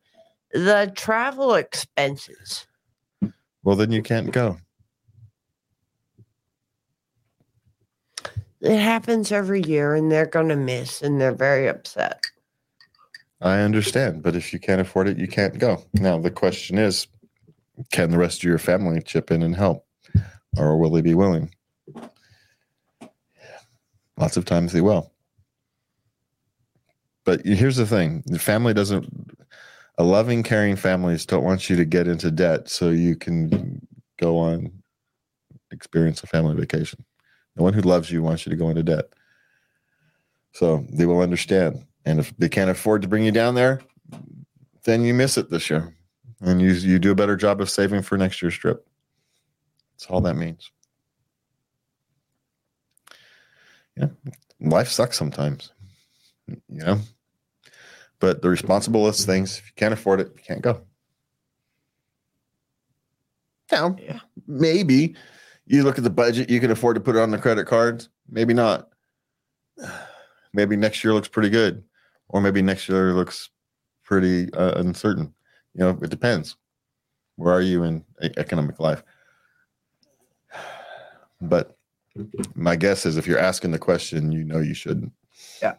[0.52, 2.66] the travel expenses.
[3.62, 4.56] Well, then you can't go.
[8.60, 12.22] It happens every year, and they're going to miss, and they're very upset.
[13.40, 15.84] I understand, but if you can't afford it, you can't go.
[15.94, 17.06] Now the question is,
[17.92, 19.86] can the rest of your family chip in and help,
[20.56, 21.54] or will they be willing?
[24.16, 25.12] Lots of times they will.
[27.24, 29.08] But here's the thing: the family doesn't.
[29.98, 33.84] A loving, caring families don't want you to get into debt so you can
[34.16, 34.72] go on
[35.70, 37.04] experience a family vacation.
[37.58, 39.06] No one who loves you wants you to go into debt.
[40.52, 41.84] So they will understand.
[42.04, 43.80] And if they can't afford to bring you down there,
[44.84, 45.94] then you miss it this year.
[46.40, 48.86] And you you do a better job of saving for next year's trip.
[49.92, 50.70] That's all that means.
[53.96, 54.08] Yeah.
[54.60, 55.72] Life sucks sometimes.
[56.46, 57.00] You know?
[58.20, 60.82] But the responsibilist things, if you can't afford it, you can't go.
[63.72, 64.20] Now, Yeah.
[64.46, 65.16] maybe
[65.68, 68.08] you look at the budget, you can afford to put it on the credit cards.
[68.28, 68.88] Maybe not.
[70.54, 71.84] Maybe next year looks pretty good,
[72.28, 73.50] or maybe next year looks
[74.02, 75.34] pretty uh, uncertain.
[75.74, 76.56] You know, it depends.
[77.36, 78.02] Where are you in
[78.36, 79.02] economic life?
[81.40, 81.76] But
[82.56, 85.12] my guess is if you're asking the question, you know you shouldn't.
[85.62, 85.74] Yeah.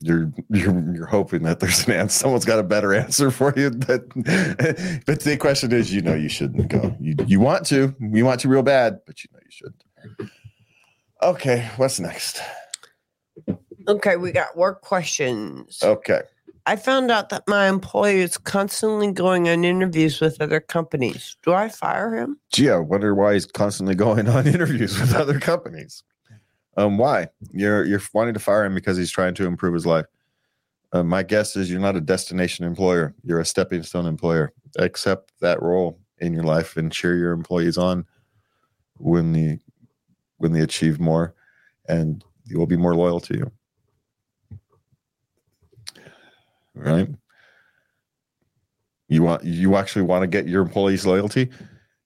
[0.00, 2.18] You're you're you're hoping that there's an answer.
[2.18, 3.70] Someone's got a better answer for you.
[3.70, 6.94] That, but the question is, you know, you shouldn't go.
[7.00, 10.30] You you want to, you want to real bad, but you know you shouldn't.
[11.22, 12.42] Okay, what's next?
[13.88, 15.80] Okay, we got work questions.
[15.82, 16.22] Okay,
[16.66, 21.36] I found out that my employer is constantly going on interviews with other companies.
[21.42, 22.38] Do I fire him?
[22.52, 26.02] gee, I wonder why he's constantly going on interviews with other companies.
[26.76, 27.28] Um, why?
[27.52, 30.06] You're you're wanting to fire him because he's trying to improve his life.
[30.92, 33.14] Uh, my guess is you're not a destination employer.
[33.24, 34.52] You're a stepping stone employer.
[34.78, 38.06] Accept that role in your life and cheer your employees on
[38.98, 39.58] when the
[40.38, 41.34] when they achieve more,
[41.88, 43.52] and they will be more loyal to you.
[46.74, 47.08] Right?
[49.08, 51.50] You want you actually want to get your employees loyalty?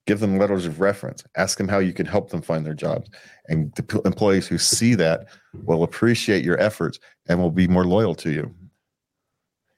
[0.08, 3.10] Give them letters of reference, ask them how you can help them find their jobs.
[3.48, 5.26] And the employees who see that
[5.64, 6.98] will appreciate your efforts
[7.28, 8.54] and will be more loyal to you.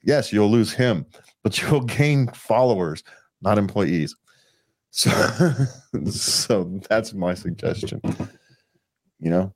[0.05, 1.05] Yes, you'll lose him,
[1.43, 3.03] but you'll gain followers,
[3.43, 4.14] not employees.
[4.91, 5.11] So,
[6.11, 8.01] so that's my suggestion.
[9.18, 9.55] You know,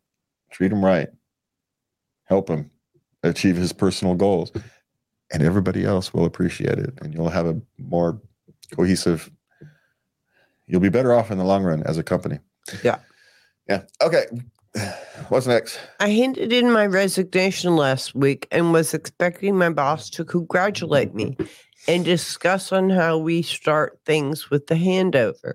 [0.50, 1.08] treat him right,
[2.24, 2.68] help him
[3.22, 4.50] achieve his personal goals,
[5.32, 6.94] and everybody else will appreciate it.
[7.00, 8.20] And you'll have a more
[8.72, 9.30] cohesive,
[10.66, 12.38] you'll be better off in the long run as a company.
[12.82, 12.98] Yeah.
[13.68, 13.82] Yeah.
[14.02, 14.26] Okay.
[15.28, 15.78] What's next?
[16.00, 21.36] I handed in my resignation last week and was expecting my boss to congratulate me
[21.86, 25.54] and discuss on how we start things with the handover.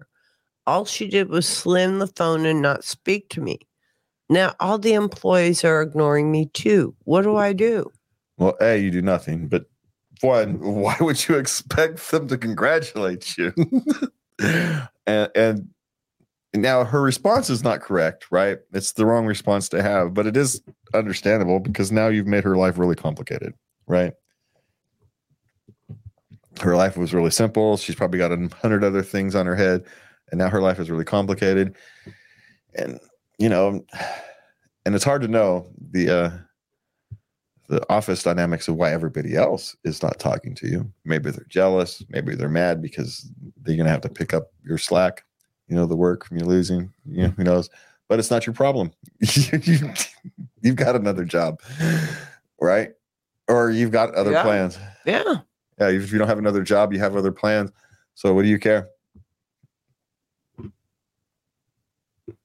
[0.66, 3.60] All she did was slam the phone and not speak to me.
[4.30, 6.96] Now all the employees are ignoring me too.
[7.04, 7.92] What do I do?
[8.38, 9.66] Well, A, you do nothing, but
[10.22, 13.54] one, why would you expect them to congratulate you?
[14.40, 15.70] and, and
[16.54, 18.60] now her response is not correct, right?
[18.74, 20.62] It's the wrong response to have, but it is
[20.94, 23.54] understandable because now you've made her life really complicated,
[23.88, 24.14] right?
[26.62, 27.78] Her life was really simple.
[27.78, 29.86] She's probably got a hundred other things on her head,
[30.32, 31.76] and now her life is really complicated.
[32.76, 33.00] And
[33.38, 33.86] you know,
[34.86, 36.30] and it's hard to know the uh
[37.70, 40.92] the office dynamics of why everybody else is not talking to you.
[41.06, 42.04] Maybe they're jealous.
[42.10, 43.30] Maybe they're mad because
[43.62, 45.24] they're going to have to pick up your slack,
[45.68, 46.92] you know, the work from you losing.
[47.06, 47.70] You know, who knows?
[48.08, 48.92] But it's not your problem.
[49.20, 49.94] you,
[50.64, 51.62] have got another job,
[52.60, 52.94] right?
[53.48, 54.42] Or you've got other Yeah.
[54.42, 54.80] plans.
[55.06, 55.36] Yeah.
[55.80, 57.72] Yeah, if you don't have another job, you have other plans.
[58.16, 58.90] So what do you care?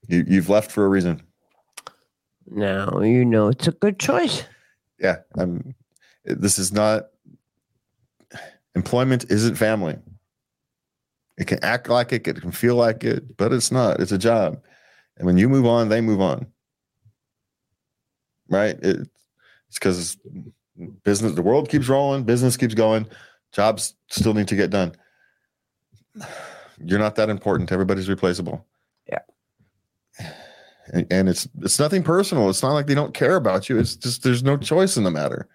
[0.06, 1.22] You, you've left for a reason.
[2.46, 4.44] Now you know it's a good choice.
[5.04, 5.74] Yeah i'm
[6.24, 7.10] this is not
[8.74, 9.96] employment isn't family.
[11.36, 14.18] It can act like it it can feel like it but it's not it's a
[14.18, 14.62] job.
[15.16, 16.46] And when you move on they move on.
[18.48, 18.76] Right?
[18.82, 19.08] It,
[19.68, 20.16] it's because
[21.02, 23.08] business the world keeps rolling business keeps going
[23.52, 24.94] jobs still need to get done.
[26.84, 27.70] You're not that important.
[27.70, 28.66] Everybody's replaceable.
[30.92, 32.50] And, and it's it's nothing personal.
[32.50, 33.78] It's not like they don't care about you.
[33.78, 35.48] It's just there's no choice in the matter.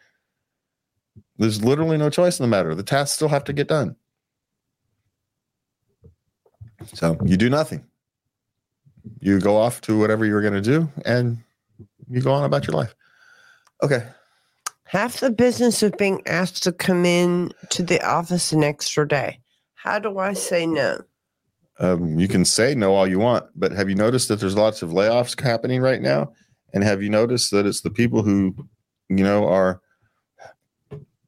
[1.37, 2.75] There's literally no choice in the matter.
[2.75, 3.95] The tasks still have to get done.
[6.93, 7.85] So you do nothing.
[9.21, 11.37] You go off to whatever you're going to do and
[12.09, 12.95] you go on about your life.
[13.81, 14.05] Okay.
[14.83, 19.39] Half the business of being asked to come in to the office an extra day.
[19.75, 21.01] How do I say no?
[21.79, 24.81] Um, you can say no all you want but have you noticed that there's lots
[24.81, 26.33] of layoffs happening right now?
[26.73, 28.55] And have you noticed that it's the people who
[29.07, 29.81] you know are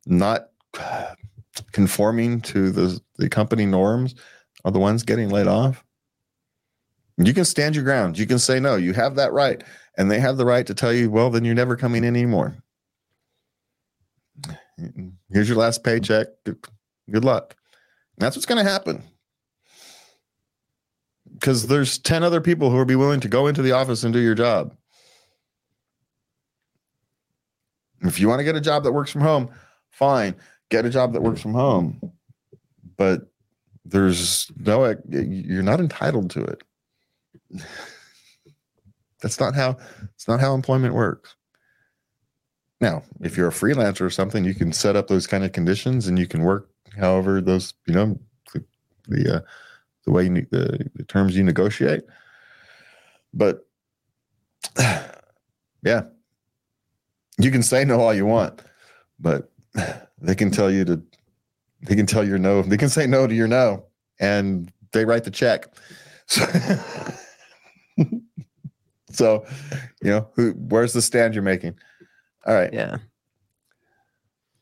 [0.06, 0.50] not
[1.72, 4.16] conforming to the the company norms
[4.66, 5.84] are the ones getting laid off?
[7.18, 8.18] You can stand your ground.
[8.18, 8.76] You can say no.
[8.76, 9.64] You have that right
[9.98, 12.58] and they have the right to tell you well then you're never coming in anymore.
[15.30, 16.28] Here's your last paycheck.
[16.44, 16.66] Good,
[17.10, 17.56] good luck.
[18.18, 19.04] That's what's going to happen
[21.42, 24.14] because there's 10 other people who will be willing to go into the office and
[24.14, 24.76] do your job.
[28.02, 29.50] If you want to get a job that works from home,
[29.90, 30.36] fine,
[30.70, 32.00] get a job that works from home.
[32.96, 33.32] But
[33.84, 36.64] there's no, you're not entitled to it.
[39.22, 39.78] That's not how,
[40.14, 41.36] it's not how employment works.
[42.80, 46.08] Now, if you're a freelancer or something, you can set up those kind of conditions
[46.08, 46.70] and you can work
[47.00, 48.20] however those, you know,
[48.54, 48.64] the,
[49.08, 49.40] the, uh,
[50.06, 52.04] the way you, ne- the, the terms you negotiate.
[53.34, 53.66] But
[55.84, 56.04] yeah,
[57.38, 58.62] you can say no all you want,
[59.20, 59.52] but
[60.22, 61.02] they can tell you to,
[61.84, 63.86] they can tell your no, they can say no to your no,
[64.20, 65.66] and they write the check.
[66.28, 66.46] So,
[69.12, 69.46] so
[70.04, 71.76] you know, who, where's the stand you're making?
[72.46, 72.98] All right, Yeah.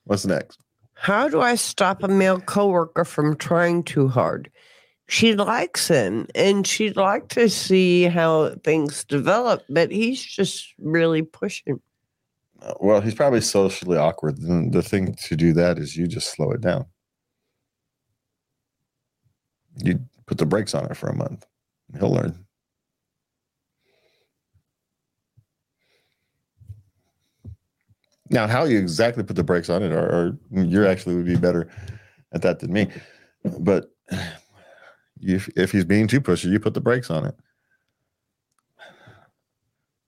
[0.05, 0.59] what's next?
[0.95, 4.51] How do I stop a male coworker from trying too hard?
[5.09, 11.23] She likes him and she'd like to see how things develop, but he's just really
[11.23, 11.81] pushing.
[12.61, 14.37] Uh, Well, he's probably socially awkward.
[14.37, 16.85] And the thing to do that is you just slow it down.
[19.83, 21.43] You put the brakes on it for a month.
[21.97, 22.45] He'll learn.
[28.29, 31.35] Now, how you exactly put the brakes on it, or, or you actually would be
[31.35, 31.67] better
[32.31, 32.89] at that than me.
[33.59, 33.91] But
[35.21, 37.35] if, if he's being too pushy, you put the brakes on it.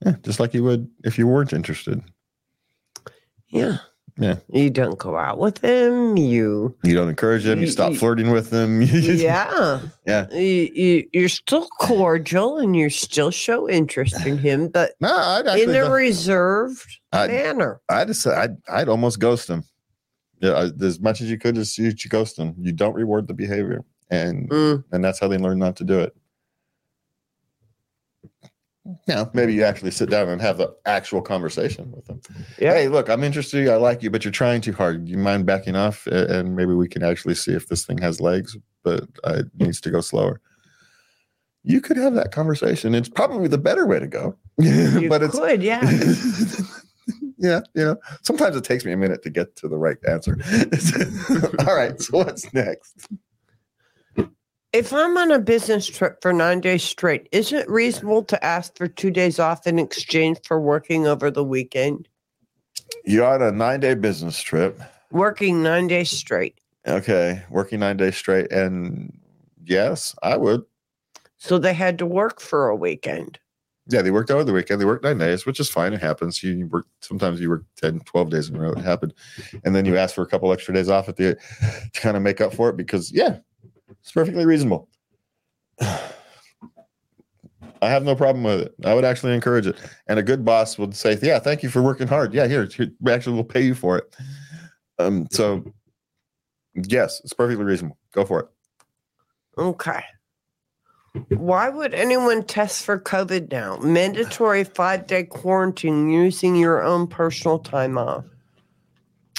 [0.05, 2.01] Yeah, just like you would if you weren't interested.
[3.49, 3.77] Yeah.
[4.17, 4.35] Yeah.
[4.51, 6.17] You don't go out with him.
[6.17, 7.59] You, You don't encourage them.
[7.59, 8.81] You Y- stop y- flirting with them.
[8.91, 9.79] yeah.
[10.05, 10.29] Yeah.
[10.33, 15.47] You, you, you're still cordial and you still show interest in him, but No, I'd
[15.59, 17.79] in a reserved I- manner.
[17.89, 19.63] I'd, just, I'd, I'd almost ghost him.
[20.41, 22.55] Yeah, as much as you could, just you, you ghost them.
[22.59, 25.99] You don't reward the behavior, and Mm, and that's how they learn not to do
[25.99, 26.15] it.
[29.07, 32.19] Now, maybe you actually sit down and have the actual conversation with them.
[32.59, 32.73] yeah.
[32.73, 33.67] Hey, look, I'm interested.
[33.69, 35.07] I like you, but you're trying too hard.
[35.07, 38.57] You mind backing off, and maybe we can actually see if this thing has legs,
[38.83, 40.41] but uh, it needs to go slower.
[41.63, 42.95] You could have that conversation.
[42.95, 45.81] It's probably the better way to go, You but it's could, yeah.
[47.37, 50.37] yeah, you know, sometimes it takes me a minute to get to the right answer.
[51.67, 53.07] All right, so what's next?
[54.73, 58.77] If I'm on a business trip for nine days straight, isn't it reasonable to ask
[58.77, 62.07] for two days off in exchange for working over the weekend?
[63.03, 64.81] You're on a nine day business trip.
[65.11, 66.57] Working nine days straight.
[66.87, 68.49] Okay, working nine days straight.
[68.49, 69.19] And
[69.61, 70.63] yes, I would.
[71.37, 73.39] So they had to work for a weekend.
[73.87, 74.79] Yeah, they worked over the weekend.
[74.79, 75.91] They worked nine days, which is fine.
[75.91, 76.41] It happens.
[76.41, 78.71] You, you work sometimes you work 10, 12 days in a row.
[78.71, 79.13] It happened.
[79.65, 81.35] And then you ask for a couple extra days off at the
[81.93, 83.39] to kind of make up for it because yeah,
[83.99, 84.89] it's perfectly reasonable.
[87.83, 88.75] I have no problem with it.
[88.85, 89.75] I would actually encourage it.
[90.07, 92.33] And a good boss would say, Yeah, thank you for working hard.
[92.33, 94.15] Yeah, here, here we actually will pay you for it.
[94.99, 95.63] Um, so
[96.75, 97.97] yes, it's perfectly reasonable.
[98.13, 98.47] Go for it.
[99.57, 100.03] Okay.
[101.29, 103.77] Why would anyone test for COVID now?
[103.77, 108.23] Mandatory five day quarantine using your own personal time off.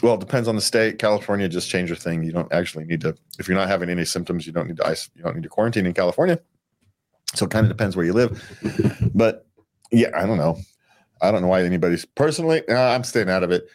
[0.03, 0.98] Well, it depends on the state.
[0.98, 2.24] California just changed their thing.
[2.24, 4.86] You don't actually need to, if you're not having any symptoms, you don't need to
[4.86, 6.40] ice, you don't need to quarantine in California.
[7.34, 8.42] So it kind of depends where you live.
[9.14, 9.46] But
[9.90, 10.59] yeah, I don't know.
[11.22, 12.66] I don't know why anybody's personally.
[12.68, 13.68] Uh, I'm staying out of it.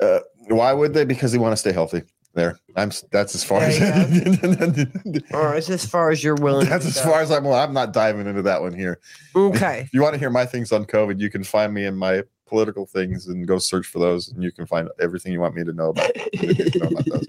[0.00, 1.04] Uh, why would they?
[1.04, 2.02] Because they want to stay healthy.
[2.34, 2.92] There, I'm.
[3.10, 3.78] That's as far as.
[5.32, 7.10] Or is as far as you're willing that's as go?
[7.10, 7.44] far as I'm.
[7.44, 7.58] Willing.
[7.58, 9.00] I'm not diving into that one here.
[9.36, 9.80] Okay.
[9.86, 12.22] If you want to hear my things on COVID, you can find me in my
[12.52, 15.64] political things and go search for those, and you can find everything you want me
[15.64, 16.10] to know about.
[16.34, 17.26] know about those.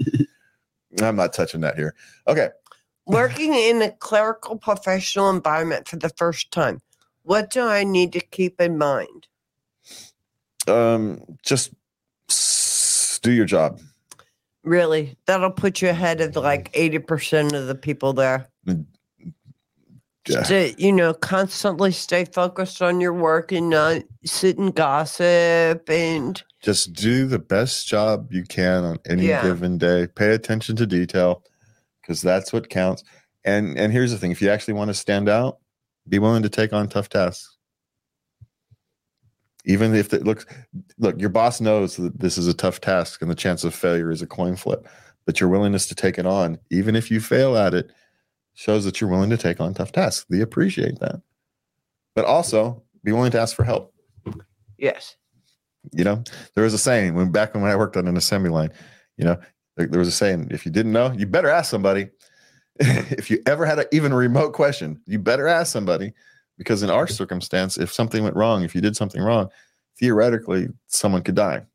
[1.02, 1.96] I'm not touching that here.
[2.28, 2.50] Okay.
[3.06, 6.82] Working in a clerical professional environment for the first time.
[7.22, 9.28] What do I need to keep in mind?
[10.68, 11.72] Um, just
[13.22, 13.80] do your job.
[14.66, 18.50] Really, that'll put you ahead of like 80% of the people there.
[20.26, 26.42] To, you know, constantly stay focused on your work and not sit and gossip and
[26.62, 29.44] Just do the best job you can on any Yeah.
[29.44, 30.08] given day.
[30.08, 31.44] Pay attention to detail
[32.02, 33.04] because that's what counts.
[33.44, 35.58] And and here's the thing: if you actually want to stand out,
[36.08, 37.58] be willing to take on tough tasks.
[39.66, 40.46] Even if it looks,
[40.98, 44.12] look, your boss knows that this is a tough task and the chance of failure
[44.12, 44.88] is a coin flip,
[45.26, 47.90] but your willingness to take it on, even if you fail at it,
[48.54, 50.26] shows that you're willing to take on tough tasks.
[50.30, 51.22] They appreciate that.
[52.16, 53.94] But also be willing to ask for help.
[54.78, 55.16] yes.
[55.92, 56.24] You know,
[56.56, 58.72] there was a saying when back when I worked on an assembly line,
[59.18, 59.38] you know,
[59.76, 62.10] there, there was a saying, if you didn't know, you better ask somebody.
[62.80, 66.14] if you ever had a, even a remote question, you better ask somebody
[66.58, 69.50] because in our circumstance, if something went wrong, if you did something wrong,
[70.00, 71.66] theoretically someone could die.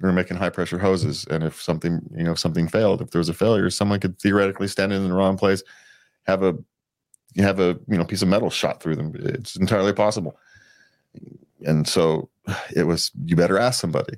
[0.00, 3.10] We were making high pressure hoses, and if something, you know, if something failed, if
[3.10, 5.62] there was a failure, someone could theoretically stand in the wrong place,
[6.26, 6.56] have a
[7.36, 9.12] have a you know piece of metal shot through them.
[9.16, 10.38] It's entirely possible.
[11.66, 12.28] And so
[12.74, 14.14] it was you better ask somebody.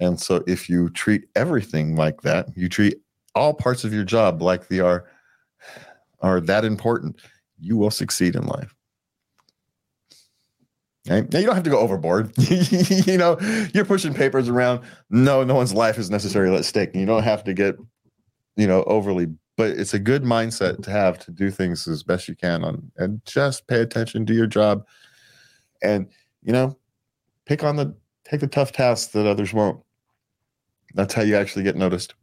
[0.00, 3.00] And so if you treat everything like that, you treat
[3.34, 5.04] all parts of your job like they are
[6.20, 7.20] are that important,
[7.60, 8.73] you will succeed in life.
[11.08, 11.26] Okay?
[11.32, 12.32] Now you don't have to go overboard.
[12.38, 13.38] you know,
[13.74, 14.80] you're pushing papers around.
[15.10, 16.94] No, no one's life is necessarily at stake.
[16.94, 17.76] You don't have to get,
[18.56, 19.26] you know, overly,
[19.56, 22.90] but it's a good mindset to have to do things as best you can on
[22.96, 24.86] and just pay attention, do your job.
[25.82, 26.08] And,
[26.42, 26.76] you know,
[27.44, 27.94] pick on the
[28.24, 29.80] take the tough tasks that others won't.
[30.94, 32.14] That's how you actually get noticed.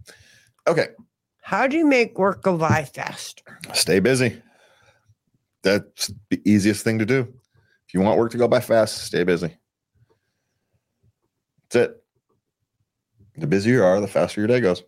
[0.68, 0.88] Okay.
[1.42, 3.60] How do you make work go by faster?
[3.74, 4.42] Stay busy.
[5.64, 7.32] That's the easiest thing to do.
[7.92, 9.54] If you want work to go by fast, stay busy.
[11.70, 12.04] That's it.
[13.36, 14.82] The busier you are, the faster your day goes.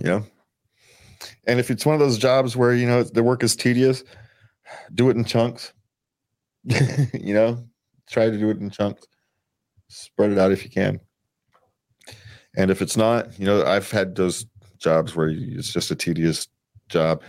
[0.00, 0.26] You know?
[1.46, 4.02] And if it's one of those jobs where, you know, the work is tedious,
[4.94, 5.74] do it in chunks.
[6.64, 7.62] you know,
[8.08, 9.06] try to do it in chunks.
[9.88, 10.98] Spread it out if you can.
[12.56, 14.46] And if it's not, you know, I've had those
[14.78, 16.48] jobs where it's just a tedious
[16.88, 17.22] job.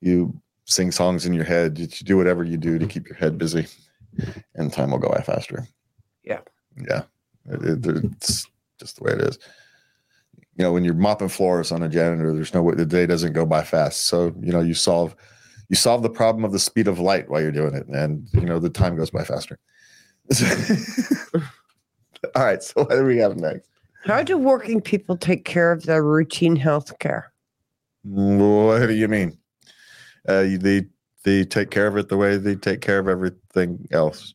[0.00, 1.78] You sing songs in your head.
[1.78, 2.88] You do whatever you do to mm-hmm.
[2.88, 3.66] keep your head busy,
[4.54, 5.66] and time will go by faster.
[6.24, 6.40] Yeah.
[6.76, 7.02] Yeah.
[7.46, 8.46] It- it- it's
[8.78, 9.38] just the way it is.
[10.56, 13.32] You know, when you're mopping floors on a janitor, there's no way the day doesn't
[13.32, 14.04] go by fast.
[14.04, 15.16] So you know, you solve
[15.68, 18.42] you solve the problem of the speed of light while you're doing it, and you
[18.42, 19.58] know the time goes by faster.
[22.34, 23.68] All right, so what do we have next?
[24.04, 27.32] How do working people take care of their routine health care?
[28.02, 29.38] What do you mean?
[30.28, 30.86] Uh, they
[31.24, 34.34] they take care of it the way they take care of everything else.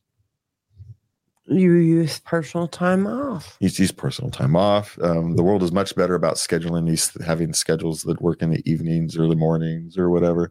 [1.48, 3.56] You use personal time off.
[3.60, 4.98] You use personal time off.
[5.00, 8.68] Um, the world is much better about scheduling these, having schedules that work in the
[8.70, 10.50] evenings or the mornings or whatever.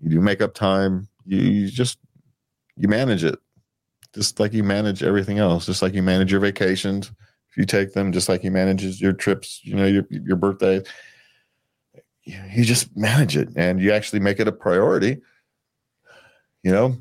[0.00, 1.08] You do make up time.
[1.24, 1.98] You, you just
[2.76, 3.38] you manage it,
[4.14, 5.66] just like you manage everything else.
[5.66, 7.10] Just like you manage your vacations,
[7.50, 9.60] if you take them, just like you manage your trips.
[9.64, 10.80] You know your your birthday.
[12.26, 15.22] You you just manage it, and you actually make it a priority.
[16.62, 16.96] You know,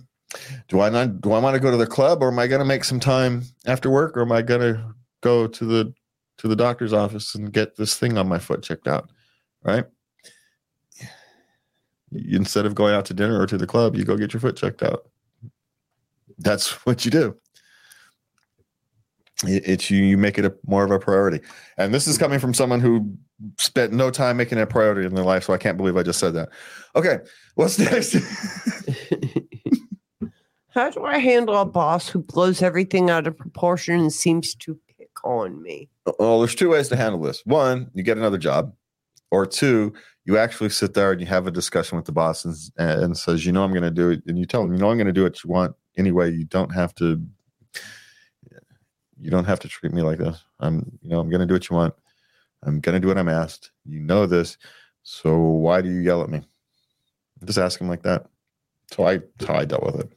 [0.67, 2.59] do I not do I want to go to the club or am I going
[2.59, 5.93] to make some time after work or am I going to go to the
[6.37, 9.09] to the doctor's office and get this thing on my foot checked out
[9.63, 9.85] right?
[12.11, 14.55] Instead of going out to dinner or to the club you go get your foot
[14.55, 15.09] checked out.
[16.37, 17.35] That's what you do.
[19.43, 21.41] It's you you make it a more of a priority.
[21.77, 23.17] And this is coming from someone who
[23.57, 26.03] spent no time making it a priority in their life so I can't believe I
[26.03, 26.49] just said that
[26.95, 27.19] okay
[27.55, 28.15] what's next
[30.75, 34.77] How do I handle a boss who blows everything out of proportion and seems to
[34.97, 35.89] pick on me?
[36.19, 37.41] Well, there's two ways to handle this.
[37.45, 38.73] One, you get another job,
[39.31, 39.93] or two,
[40.25, 43.45] you actually sit there and you have a discussion with the boss and, and says,
[43.45, 45.07] you know, I'm going to do it, and you tell them, you know, I'm going
[45.07, 46.31] to do what you want anyway.
[46.31, 47.21] You don't have to.
[49.17, 50.43] You don't have to treat me like this.
[50.59, 51.93] I'm, you know, I'm going to do what you want.
[52.65, 53.71] I'm going to do what I'm asked.
[53.85, 54.57] You know this,
[55.03, 56.41] so why do you yell at me?
[57.43, 58.25] Just ask him like that.
[58.91, 60.11] So I, how I dealt with it.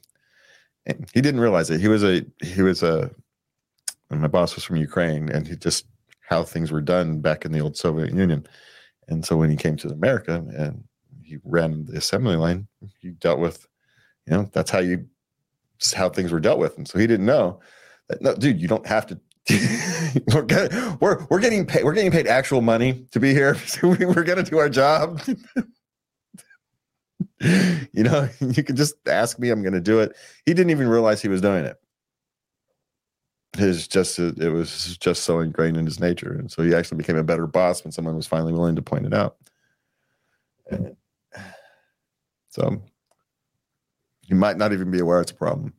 [0.87, 1.81] And he didn't realize it.
[1.81, 3.11] He was a, he was a,
[4.11, 5.87] my boss was from Ukraine, and he just
[6.23, 8.47] how things were done back in the old Soviet Union.
[9.09, 10.85] And so when he came to America and
[11.23, 12.67] he ran the assembly line,
[13.01, 13.67] he dealt with,
[14.27, 15.07] you know, that's how you,
[15.95, 16.77] how things were dealt with.
[16.77, 17.61] And so he didn't know
[18.09, 19.19] that, no, dude, you don't have to.
[20.35, 21.85] we're, get, we're we're getting paid.
[21.85, 23.57] We're getting paid actual money to be here.
[23.83, 25.23] We, we're gonna do our job.
[27.41, 29.51] you know, you can just ask me.
[29.51, 30.17] I'm gonna do it.
[30.45, 31.79] He didn't even realize he was doing it
[33.57, 37.17] his just it was just so ingrained in his nature and so he actually became
[37.17, 39.37] a better boss when someone was finally willing to point it out
[42.51, 42.81] so
[44.27, 45.73] you might not even be aware it's a problem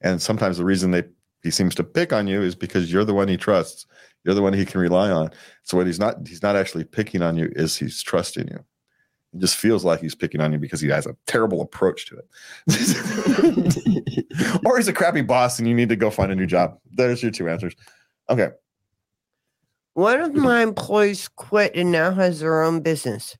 [0.00, 1.04] and sometimes the reason they
[1.42, 3.86] he seems to pick on you is because you're the one he trusts
[4.24, 5.30] you're the one he can rely on
[5.62, 8.64] so what he's not he's not actually picking on you is he's trusting you
[9.32, 12.18] it just feels like he's picking on you because he has a terrible approach to
[12.18, 12.26] it.
[14.66, 16.78] or he's a crappy boss and you need to go find a new job.
[16.90, 17.74] There's your two answers.
[18.28, 18.48] Okay.
[19.94, 23.36] One of my employees quit and now has their own business.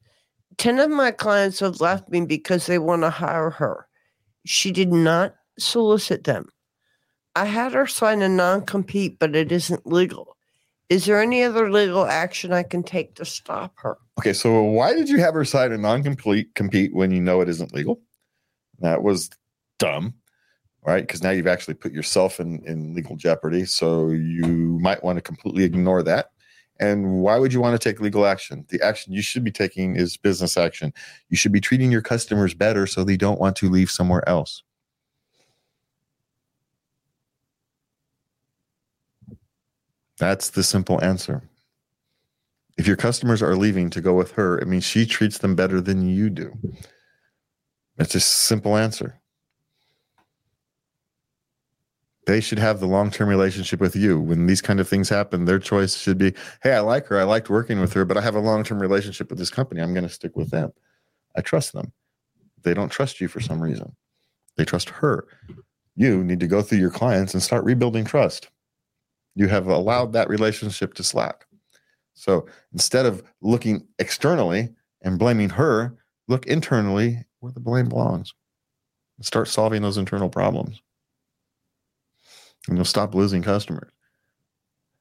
[0.58, 3.88] 10 of my clients have left me because they want to hire her.
[4.46, 6.48] She did not solicit them.
[7.36, 10.36] I had her sign a non compete, but it isn't legal.
[10.90, 13.96] Is there any other legal action I can take to stop her?
[14.18, 14.32] Okay.
[14.32, 17.72] So why did you have her sign a non-complete compete when you know it isn't
[17.72, 18.00] legal?
[18.80, 19.30] That was
[19.78, 20.14] dumb.
[20.84, 21.06] Right.
[21.06, 23.66] Because now you've actually put yourself in, in legal jeopardy.
[23.66, 26.30] So you might want to completely ignore that.
[26.80, 28.64] And why would you want to take legal action?
[28.70, 30.92] The action you should be taking is business action.
[31.28, 34.62] You should be treating your customers better so they don't want to leave somewhere else.
[40.20, 41.42] That's the simple answer.
[42.76, 45.80] If your customers are leaving to go with her, it means she treats them better
[45.80, 46.52] than you do.
[47.98, 49.18] It's a simple answer.
[52.26, 54.20] They should have the long term relationship with you.
[54.20, 57.18] When these kind of things happen, their choice should be hey, I like her.
[57.18, 59.80] I liked working with her, but I have a long term relationship with this company.
[59.80, 60.70] I'm going to stick with them.
[61.34, 61.92] I trust them.
[62.62, 63.96] They don't trust you for some reason,
[64.56, 65.26] they trust her.
[65.96, 68.50] You need to go through your clients and start rebuilding trust.
[69.40, 71.46] You have allowed that relationship to slack.
[72.12, 74.68] So instead of looking externally
[75.00, 75.96] and blaming her,
[76.28, 78.34] look internally where the blame belongs.
[79.16, 80.82] And start solving those internal problems.
[82.68, 83.90] And you'll stop losing customers.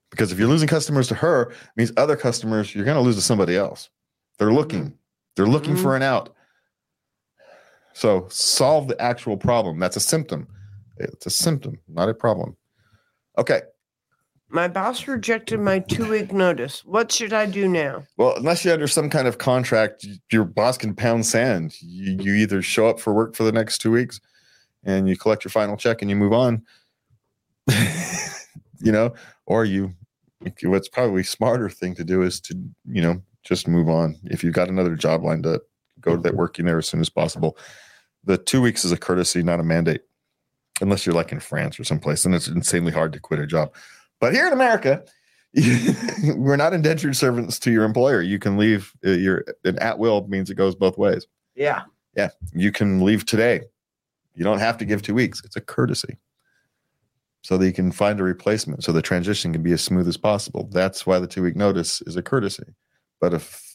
[0.10, 3.18] Because if you're losing customers to her, it means other customers you're going to lose
[3.18, 3.90] to somebody else.
[4.38, 4.98] They're looking.
[5.36, 5.82] They're looking Mhm.
[5.82, 6.34] for an out.
[7.92, 9.80] So solve the actual problem.
[9.80, 10.48] That's a symptom.
[10.96, 12.56] It's a symptom, not a problem.
[13.38, 13.64] Okay.
[14.52, 16.84] My boss rejected my two week notice.
[16.84, 18.04] What should I do now?
[18.18, 21.76] Well, unless you're under some kind of contract, your boss can pound sand.
[21.82, 24.20] You, you either show up for work for the next two weeks
[24.84, 26.64] and you collect your final check and you move on,
[28.80, 29.14] you know,
[29.46, 29.94] or you,
[30.64, 34.16] what's probably smarter thing to do is to, you know, just move on.
[34.26, 35.62] If you've got another job lined up,
[36.02, 37.56] go to that working there as soon as possible.
[38.24, 40.02] The two weeks is a courtesy, not a mandate,
[40.82, 43.74] unless you're like in France or someplace, and it's insanely hard to quit a job.
[44.20, 45.04] But here in America,
[46.36, 48.22] we're not indentured servants to your employer.
[48.22, 48.94] You can leave.
[49.06, 51.28] Uh, your an at will means it goes both ways.
[51.56, 51.84] Yeah.
[52.16, 53.62] Yeah, you can leave today.
[54.36, 55.42] You don't have to give two weeks.
[55.46, 56.18] It's a courtesy,
[57.44, 60.18] so that you can find a replacement, so the transition can be as smooth as
[60.18, 60.68] possible.
[60.72, 62.64] That's why the two week notice is a courtesy.
[63.22, 63.70] But if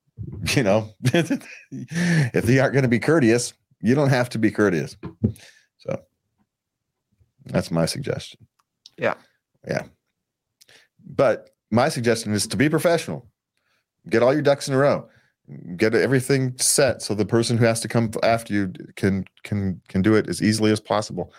[0.56, 4.96] you know, if they aren't going to be courteous, you don't have to be courteous.
[5.78, 6.00] So
[7.46, 8.46] that's my suggestion.
[8.96, 9.14] Yeah.
[9.66, 9.84] Yeah.
[11.04, 13.26] But my suggestion is to be professional.
[14.08, 15.08] Get all your ducks in a row.
[15.76, 20.00] Get everything set so the person who has to come after you can can can
[20.02, 21.32] do it as easily as possible.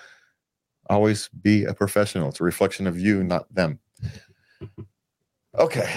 [0.90, 2.30] Always be a professional.
[2.30, 3.80] It's a reflection of you, not them.
[5.58, 5.90] Okay.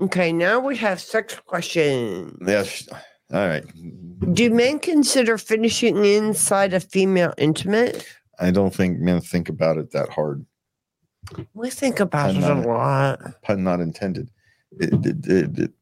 [0.00, 2.36] Okay, now we have sex questions.
[2.46, 2.88] Yes.
[3.32, 3.64] All right.
[4.32, 8.06] Do men consider finishing inside a female intimate?
[8.38, 10.44] I don't think men think about it that hard.
[11.54, 13.20] We think about I'm it a lot.
[13.42, 14.30] Pun not intended.
[14.78, 15.72] It, it, it-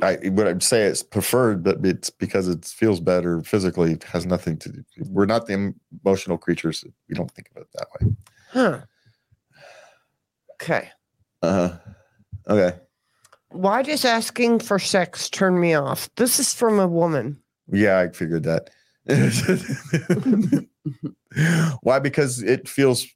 [0.00, 3.92] I would I'd say it's preferred, but it's because it feels better physically.
[3.92, 4.70] It has nothing to.
[4.70, 4.82] do.
[5.06, 6.82] We're not the emotional creatures.
[7.10, 8.14] We don't think of it that way.
[8.52, 8.80] Huh.
[10.54, 10.88] Okay.
[11.42, 11.78] Uh huh.
[12.48, 12.78] Okay.
[13.50, 16.08] Why does asking for sex turn me off?
[16.16, 17.38] This is from a woman.
[17.70, 18.70] Yeah, I figured that.
[21.82, 21.98] Why?
[21.98, 23.06] Because it feels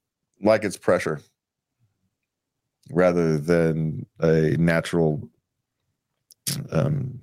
[0.43, 1.21] like it's pressure
[2.91, 5.29] rather than a natural.
[6.71, 7.21] Um,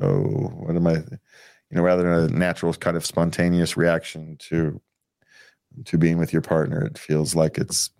[0.00, 0.94] oh, what am I?
[0.94, 4.80] You know, rather than a natural kind of spontaneous reaction to
[5.86, 7.90] to being with your partner, it feels like it's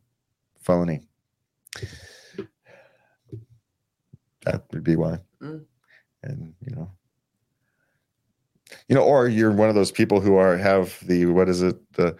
[0.60, 1.00] phony.
[4.44, 5.20] That would be why.
[5.42, 5.64] Mm.
[6.22, 6.90] And you know,
[8.88, 11.76] you know, or you're one of those people who are have the what is it
[11.94, 12.16] the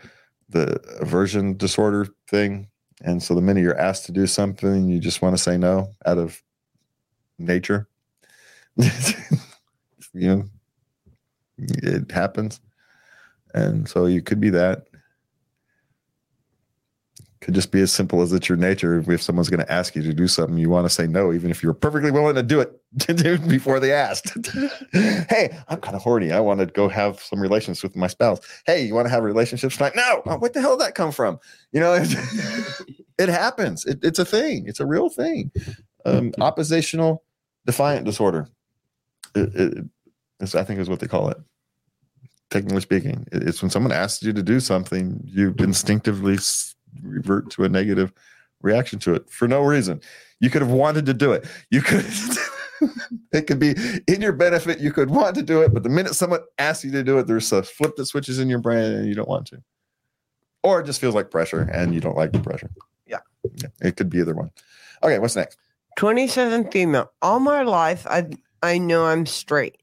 [0.55, 2.69] the aversion disorder thing,
[3.03, 5.91] and so the minute you're asked to do something, you just want to say no
[6.07, 6.43] out of
[7.39, 7.89] nature.
[8.77, 8.89] you
[10.15, 10.45] know,
[11.59, 12.61] it happens,
[13.55, 14.87] and so you could be that.
[17.45, 19.05] Could just be as simple as it's your nature.
[19.07, 21.51] If someone's going to ask you to do something, you want to say no, even
[21.51, 22.81] if you're perfectly willing to do it
[23.49, 24.33] before they asked.
[24.95, 26.33] hey, I'm kind of horny.
[26.33, 28.41] I want to go have some relations with my spouse.
[28.65, 29.93] Hey, you want to have relationships tonight?
[29.95, 30.23] No.
[30.25, 31.39] Oh, what the hell did that come from?
[31.71, 32.17] You know, it,
[33.19, 33.85] it happens.
[33.85, 34.65] It, it's a thing.
[34.67, 35.53] It's a real thing.
[36.07, 37.25] Um, oppositional
[37.67, 38.49] defiant disorder.
[39.35, 39.85] It, it,
[40.55, 41.37] I think is what they call it.
[42.49, 46.39] Technically speaking, it's when someone asks you to do something, you instinctively
[47.03, 48.13] revert to a negative
[48.63, 50.01] reaction to it for no reason.
[50.41, 51.47] You could have wanted to do it.
[51.71, 52.05] You could.
[53.33, 53.75] it could be
[54.07, 54.81] in your benefit.
[54.81, 57.27] You could want to do it, but the minute someone asks you to do it,
[57.27, 59.63] there's a flip that switches in your brain, and you don't want to,
[60.63, 62.71] or it just feels like pressure, and you don't like the pressure.
[63.07, 63.21] Yeah.
[63.57, 64.51] yeah it could be either one.
[65.03, 65.59] Okay, what's next?
[65.97, 67.11] 27 female.
[67.23, 68.27] All my life, I
[68.63, 69.77] I know I'm straight.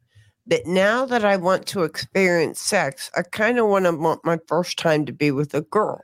[0.47, 4.39] But now that I want to experience sex, I kind of want to want my
[4.47, 6.01] first time to be with a girl.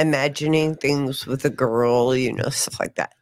[0.00, 3.12] Imagining things with a girl, you know, stuff like that.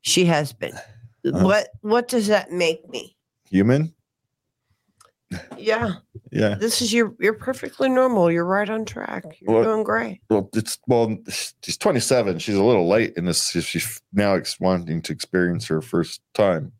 [0.00, 0.74] She has been.
[0.74, 1.44] Uh-huh.
[1.44, 3.16] What what does that make me?
[3.50, 3.94] Human?
[5.58, 5.92] Yeah,
[6.32, 6.54] Yeah.
[6.54, 8.30] this is your you're perfectly normal.
[8.30, 9.24] You're right on track.
[9.40, 10.20] You're Well, doing great.
[10.30, 11.16] Well, it's well,
[11.62, 12.38] she's 27.
[12.38, 13.50] She's a little late in this.
[13.50, 16.72] She's now wanting to experience her first time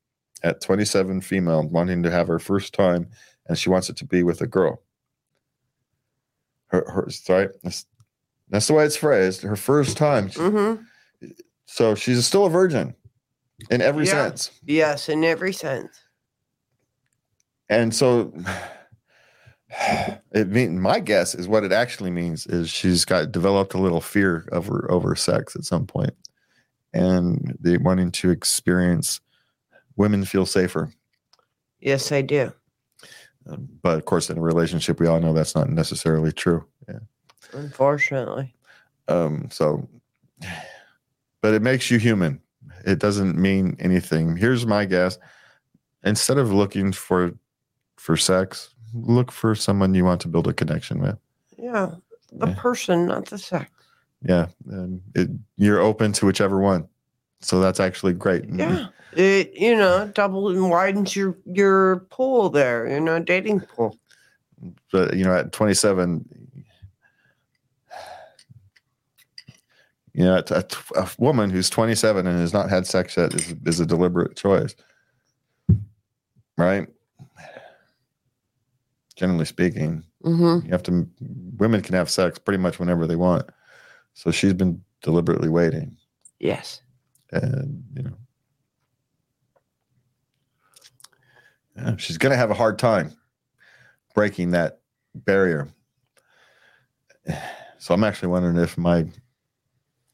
[0.42, 3.08] at 27, female, wanting to have her first time,
[3.46, 4.80] and she wants it to be with a girl.
[6.68, 7.84] Her, her sorry, that's,
[8.50, 9.42] that's the way it's phrased.
[9.42, 10.28] Her first time.
[10.30, 10.74] hmm
[11.66, 12.94] So she's still a virgin
[13.70, 14.12] in every Yeah.
[14.12, 14.50] sense.
[14.64, 15.90] Yes, in every sense.
[17.68, 18.32] And so
[20.32, 24.00] it mean my guess is what it actually means is she's got developed a little
[24.00, 26.14] fear over over sex at some point
[26.94, 29.20] and they wanting to experience
[29.96, 30.90] women feel safer
[31.80, 32.52] Yes, I do.
[33.82, 37.00] But of course in a relationship we all know that's not necessarily true yeah
[37.52, 38.54] Unfortunately.
[39.08, 39.88] um so
[41.40, 42.40] but it makes you human
[42.84, 45.18] it doesn't mean anything here's my guess
[46.04, 47.32] instead of looking for
[47.96, 51.16] for sex look for someone you want to build a connection with
[51.56, 51.94] Yeah.
[52.32, 52.54] The Yeah.
[52.58, 53.70] person, not the sex.
[54.22, 56.88] yeah and it, you're open to whichever one
[57.40, 58.86] so that's actually great Yeah.
[59.12, 63.96] It you know, double and widens your your pool there, you know, dating pool.
[64.92, 66.24] but you know at 27
[70.18, 70.64] You know, a,
[70.96, 74.34] a- a woman who's 27 and has not had sex yet is, is a deliberate
[74.36, 74.74] choice,
[76.56, 76.88] right?
[79.14, 81.08] Generally speaking, hmm you have to.
[81.58, 83.48] Women can have sex pretty much whenever they want,
[84.14, 85.96] so she's been deliberately waiting,
[86.40, 86.82] Yes.
[87.30, 88.14] and you know,
[91.76, 93.12] yeah, she's going to have a hard time
[94.16, 94.80] breaking that
[95.14, 95.68] barrier.
[97.80, 99.06] So I'm actually wondering if my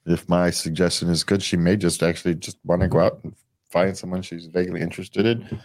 [0.06, 1.42] if my suggestion is good.
[1.42, 3.34] She may just actually just want to go out and
[3.70, 5.60] find someone she's vaguely interested in,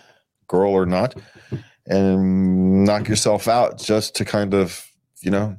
[0.47, 1.15] girl or not,
[1.87, 4.85] and knock yourself out just to kind of
[5.21, 5.57] you know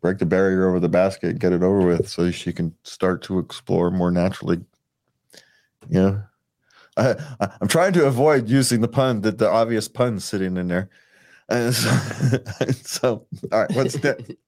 [0.00, 3.38] break the barrier over the basket, get it over with, so she can start to
[3.38, 4.58] explore more naturally.
[5.88, 6.22] You know,
[6.96, 10.68] I, I, I'm trying to avoid using the pun that the obvious pun sitting in
[10.68, 10.90] there.
[11.48, 11.90] And so,
[12.82, 14.36] so all right, what's that?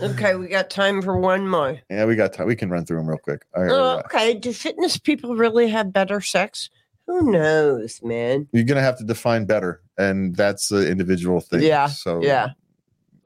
[0.00, 1.78] Okay, we got time for one more.
[1.90, 2.46] Yeah, we got time.
[2.46, 3.42] We can run through them real quick.
[3.56, 6.70] Right, Oh, okay, do fitness people really have better sex?
[7.06, 8.46] Who knows, man?
[8.52, 11.62] you're gonna have to define better, and that's an individual thing.
[11.62, 12.50] Yeah, So yeah.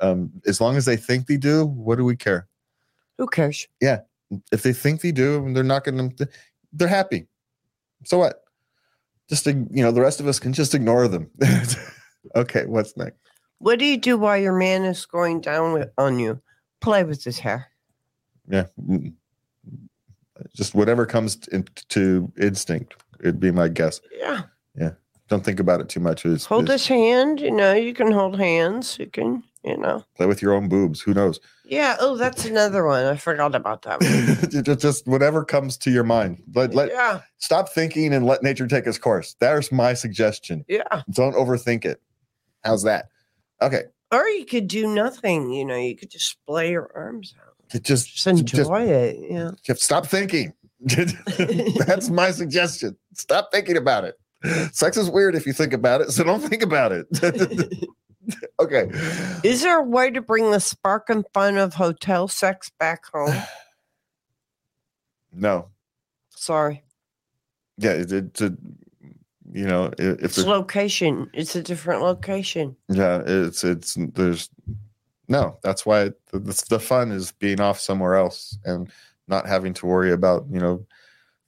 [0.00, 2.48] Um, as long as they think they do, what do we care?
[3.18, 3.68] Who cares?
[3.80, 4.00] Yeah.
[4.50, 6.10] If they think they do, they're not gonna.
[6.72, 7.26] They're happy.
[8.04, 8.42] So what?
[9.28, 11.30] Just you know, the rest of us can just ignore them.
[12.36, 13.18] okay, what's next?
[13.62, 16.42] What do you do while your man is going down with, on you?
[16.80, 17.68] Play with his hair.
[18.48, 18.64] Yeah,
[20.56, 22.96] just whatever comes into instinct.
[23.20, 24.00] It'd be my guess.
[24.18, 24.42] Yeah.
[24.74, 24.90] Yeah.
[25.28, 26.26] Don't think about it too much.
[26.26, 27.40] It's, Hold it's- his hand.
[27.40, 28.98] You know, you can hold hands.
[28.98, 30.04] You can, you know.
[30.16, 31.00] play with your own boobs.
[31.00, 31.38] Who knows?
[31.64, 31.96] Yeah.
[32.00, 33.04] Oh, that's another one.
[33.04, 34.50] I forgot about that one.
[34.64, 36.42] just, just whatever comes to your mind.
[36.52, 37.20] Let, let yeah.
[37.38, 39.36] stop thinking and let nature take its course.
[39.38, 40.64] There's my suggestion.
[40.66, 41.02] Yeah.
[41.10, 42.02] Don't overthink it.
[42.64, 43.06] How's that?
[43.62, 45.52] Okay, Or you could do nothing.
[45.52, 47.82] You know, you could just splay your arms out.
[47.82, 49.16] Just Just enjoy just- it.
[49.30, 49.50] Yeah.
[49.64, 50.52] just stop thinking.
[51.86, 52.96] That's my suggestion.
[53.14, 54.18] Stop thinking about it.
[54.74, 57.06] Sex is weird if you think about it, so don't think about it.
[58.60, 58.90] okay.
[59.44, 63.34] Is there a way to bring the spark and fun of hotel sex back home?
[65.34, 65.68] No.
[66.30, 66.82] Sorry.
[67.78, 68.54] Yeah, it, it's a,
[69.52, 71.30] you know, It's there's location.
[71.34, 72.74] It's a different location.
[72.88, 74.48] Yeah, it's it's there's
[75.28, 75.58] no.
[75.62, 78.90] That's why the, the, the fun is being off somewhere else and
[79.28, 80.86] not having to worry about you know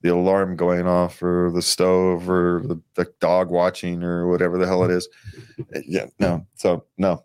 [0.02, 4.66] the alarm going off or the stove or the, the dog watching or whatever the
[4.66, 5.08] hell it is.
[5.74, 6.46] Uh, yeah, no.
[6.56, 7.24] So no.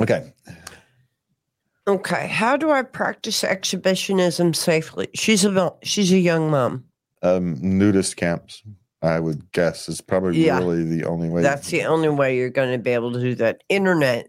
[0.00, 0.32] Okay.
[1.88, 2.28] Okay.
[2.28, 5.08] How do I practice exhibitionism safely?
[5.14, 6.84] She's a she's a young mom.
[7.22, 8.62] Um, nudist camps.
[9.02, 10.58] I would guess is probably Yeah.
[10.58, 11.42] really the only way.
[11.42, 13.62] That's the only way you're going to be able to do that.
[13.68, 14.28] Internet.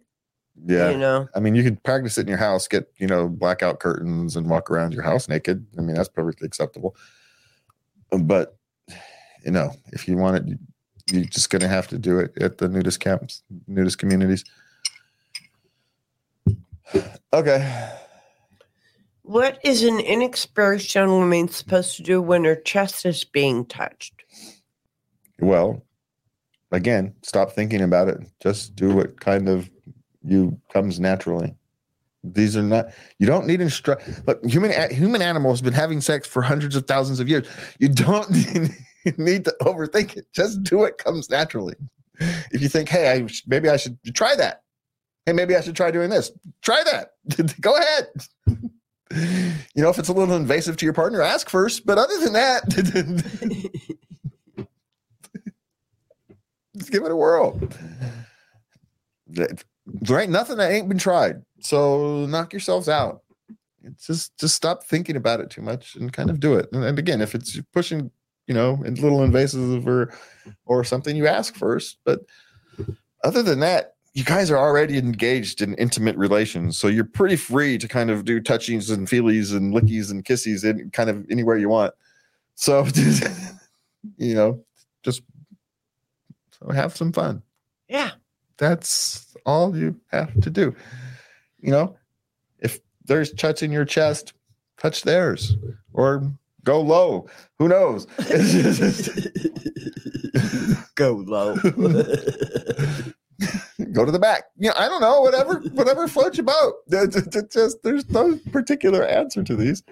[0.65, 0.91] yeah.
[0.91, 1.27] You know.
[1.35, 4.47] I mean, you could practice it in your house, get, you know, blackout curtains and
[4.49, 5.65] walk around your house naked.
[5.77, 6.95] I mean, that's perfectly acceptable.
[8.11, 8.57] But,
[9.45, 10.59] you know, if you want it, you-
[11.11, 14.43] you're just going to have to do it at the nudist camps, nudist communities.
[17.33, 17.91] Okay.
[19.29, 24.23] What is an inexperienced young woman supposed to do when her chest is being touched?
[25.39, 25.85] Well,
[26.71, 28.21] again, stop thinking about it.
[28.41, 29.69] Just do what kind of
[30.23, 31.53] you comes naturally.
[32.23, 32.87] These are not.
[33.19, 34.09] You don't need instruct.
[34.25, 37.47] Look, human human animals have been having sex for hundreds of thousands of years.
[37.77, 38.31] You don't
[39.05, 40.25] need, need to overthink it.
[40.33, 41.75] Just do what comes naturally.
[42.51, 44.63] If you think, hey, I maybe I should try that.
[45.27, 46.31] Hey, maybe I should try doing this.
[46.63, 47.11] Try that.
[47.61, 48.07] Go ahead.
[49.11, 51.85] You know, if it's a little invasive to your partner, ask first.
[51.85, 52.69] But other than that,
[56.77, 57.59] Just give it a whirl.
[59.27, 61.43] There ain't nothing that ain't been tried.
[61.59, 63.21] So knock yourselves out.
[63.83, 66.69] It's just just stop thinking about it too much and kind of do it.
[66.71, 68.11] And, and again, if it's pushing,
[68.47, 70.13] you know, a little invasive or
[70.65, 71.97] or something, you ask first.
[72.05, 72.21] But
[73.23, 76.77] other than that, you guys are already engaged in intimate relations.
[76.77, 80.63] So you're pretty free to kind of do touchings and feelies and lickies and kissies
[80.63, 81.93] in kind of anywhere you want.
[82.55, 82.87] So
[84.17, 84.63] you know,
[85.03, 85.21] just
[86.59, 87.41] so have some fun.
[87.87, 88.11] Yeah.
[88.57, 90.75] That's all you have to do.
[91.59, 91.97] You know,
[92.59, 94.33] if there's touching your chest,
[94.77, 95.55] touch theirs
[95.93, 96.29] or
[96.63, 97.27] go low.
[97.57, 98.07] Who knows?
[100.95, 101.55] Go low.
[103.85, 104.45] go to the back.
[104.57, 106.75] You know, I don't know, whatever, whatever floats your boat.
[107.51, 109.83] Just there's no particular answer to these.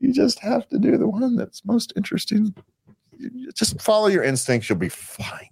[0.00, 2.52] You just have to do the one that's most interesting.
[3.16, 5.48] You just follow your instincts, you'll be fine.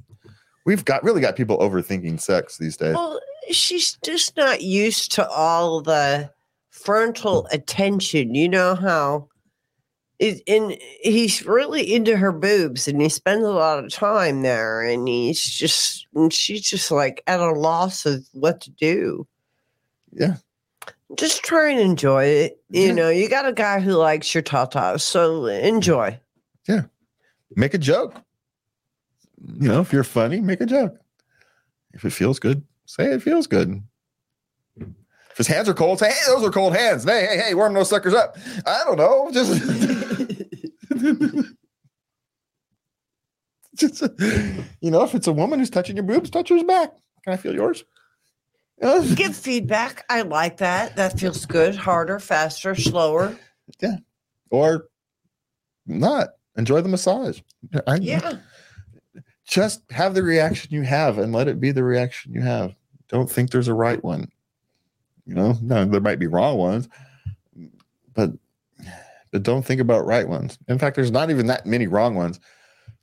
[0.66, 2.96] We've got really got people overthinking sex these days.
[2.96, 3.20] Well,
[3.50, 6.32] she's just not used to all the
[6.70, 8.34] frontal attention.
[8.34, 9.28] You know how
[10.20, 14.82] it, and he's really into her boobs and he spends a lot of time there
[14.82, 19.26] and he's just and she's just like at a loss of what to do.
[20.12, 20.36] Yeah.
[21.16, 22.62] Just try and enjoy it.
[22.70, 22.92] You Yeah.
[22.92, 26.20] know, you got a guy who likes your tatas, so enjoy.
[26.68, 26.82] Yeah
[27.56, 28.14] make a joke.
[29.58, 30.96] You know, if you're funny, make a joke.
[31.92, 33.82] If it feels good, say it feels good.
[34.76, 37.02] If his hands are cold, say, hey, those are cold hands.
[37.04, 38.36] Hey, hey, hey, warm those suckers up.
[38.66, 39.30] I don't know.
[39.32, 39.50] Just,
[43.76, 44.02] just
[44.80, 46.92] you know, if it's a woman who's touching your boobs, touch hers back.
[47.24, 47.84] Can I feel yours?
[48.80, 50.04] Uh, Give feedback.
[50.08, 50.96] I like that.
[50.96, 51.76] That feels good.
[51.76, 53.36] Harder, faster, slower.
[53.80, 53.96] Yeah.
[54.50, 54.88] Or
[55.86, 56.30] not.
[56.56, 57.40] Enjoy the massage.
[57.86, 58.38] I, Yeah.
[59.46, 62.74] just have the reaction you have and let it be the reaction you have.
[63.08, 64.30] Don't think there's a right one.
[65.26, 66.88] You know, no, there might be wrong ones,
[68.14, 68.30] but
[69.32, 70.58] but don't think about right ones.
[70.68, 72.40] In fact, there's not even that many wrong ones.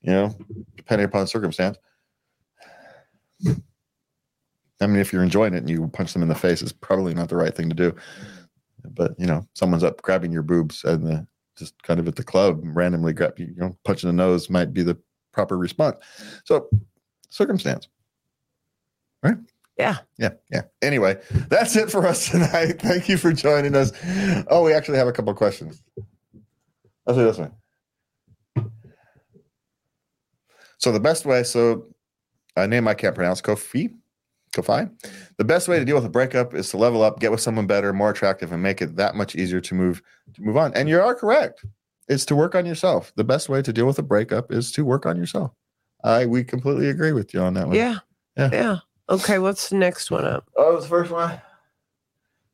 [0.02, 0.38] You know,
[0.76, 1.78] depending upon circumstance.
[4.80, 7.14] I mean, if you're enjoying it and you punch them in the face, it's probably
[7.14, 7.96] not the right thing to do.
[8.86, 12.24] But you know, someone's up grabbing your boobs and the, just kind of at the
[12.24, 14.98] club, randomly grab you, you know, punching the nose might be the
[15.34, 15.98] proper response.
[16.46, 16.70] So,
[17.30, 17.88] circumstance.
[19.24, 19.38] Right?
[19.78, 19.98] Yeah.
[20.18, 20.32] Yeah.
[20.52, 20.64] Yeah.
[20.82, 21.18] Anyway,
[21.50, 22.80] that's it for us tonight.
[22.80, 23.92] Thank you for joining us.
[24.50, 25.84] Oh, we actually have a couple of questions.
[27.08, 27.54] Let's do this one.
[30.78, 31.88] So, the best way, so
[32.56, 33.96] a name I can't pronounce, Kofi.
[34.54, 34.92] Kofi.
[35.38, 37.66] The best way to deal with a breakup is to level up, get with someone
[37.66, 40.02] better, more attractive, and make it that much easier to move
[40.34, 40.74] to move on.
[40.74, 41.66] And you are correct.
[42.10, 43.12] It's to work on yourself.
[43.16, 45.52] The best way to deal with a breakup is to work on yourself.
[46.04, 47.76] I we completely agree with you on that one.
[47.76, 48.00] Yeah.
[48.38, 48.50] Yeah.
[48.52, 48.78] Yeah.
[49.10, 49.40] Okay.
[49.40, 50.46] What's the next one up?
[50.58, 51.42] Oh, it was the first one.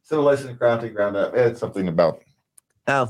[0.03, 1.35] Civilization and grounding ground up.
[1.35, 2.21] It's something about
[2.85, 3.07] Oh,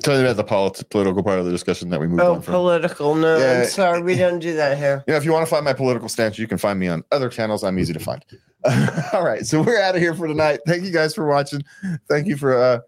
[0.00, 2.42] tell you about the polit- political part of the discussion that we moved oh, on
[2.42, 2.52] from.
[2.52, 3.14] political.
[3.14, 3.60] No, Yeah.
[3.62, 4.02] I'm sorry.
[4.02, 5.02] We don't do that here.
[5.08, 7.30] Yeah, if you want to find my political stance, you can find me on other
[7.30, 7.64] channels.
[7.64, 8.22] I'm easy to find.
[9.12, 10.60] All right, so we're out of here for tonight.
[10.66, 11.62] Thank you guys for watching.
[12.08, 12.80] Thank you for uh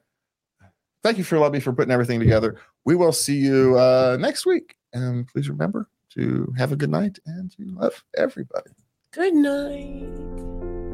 [1.03, 2.59] thank you for Lubby for putting everything together.
[2.84, 4.76] We will see you uh next week.
[4.93, 8.70] And please remember to have a good night and to love everybody.
[9.12, 10.86] Good night.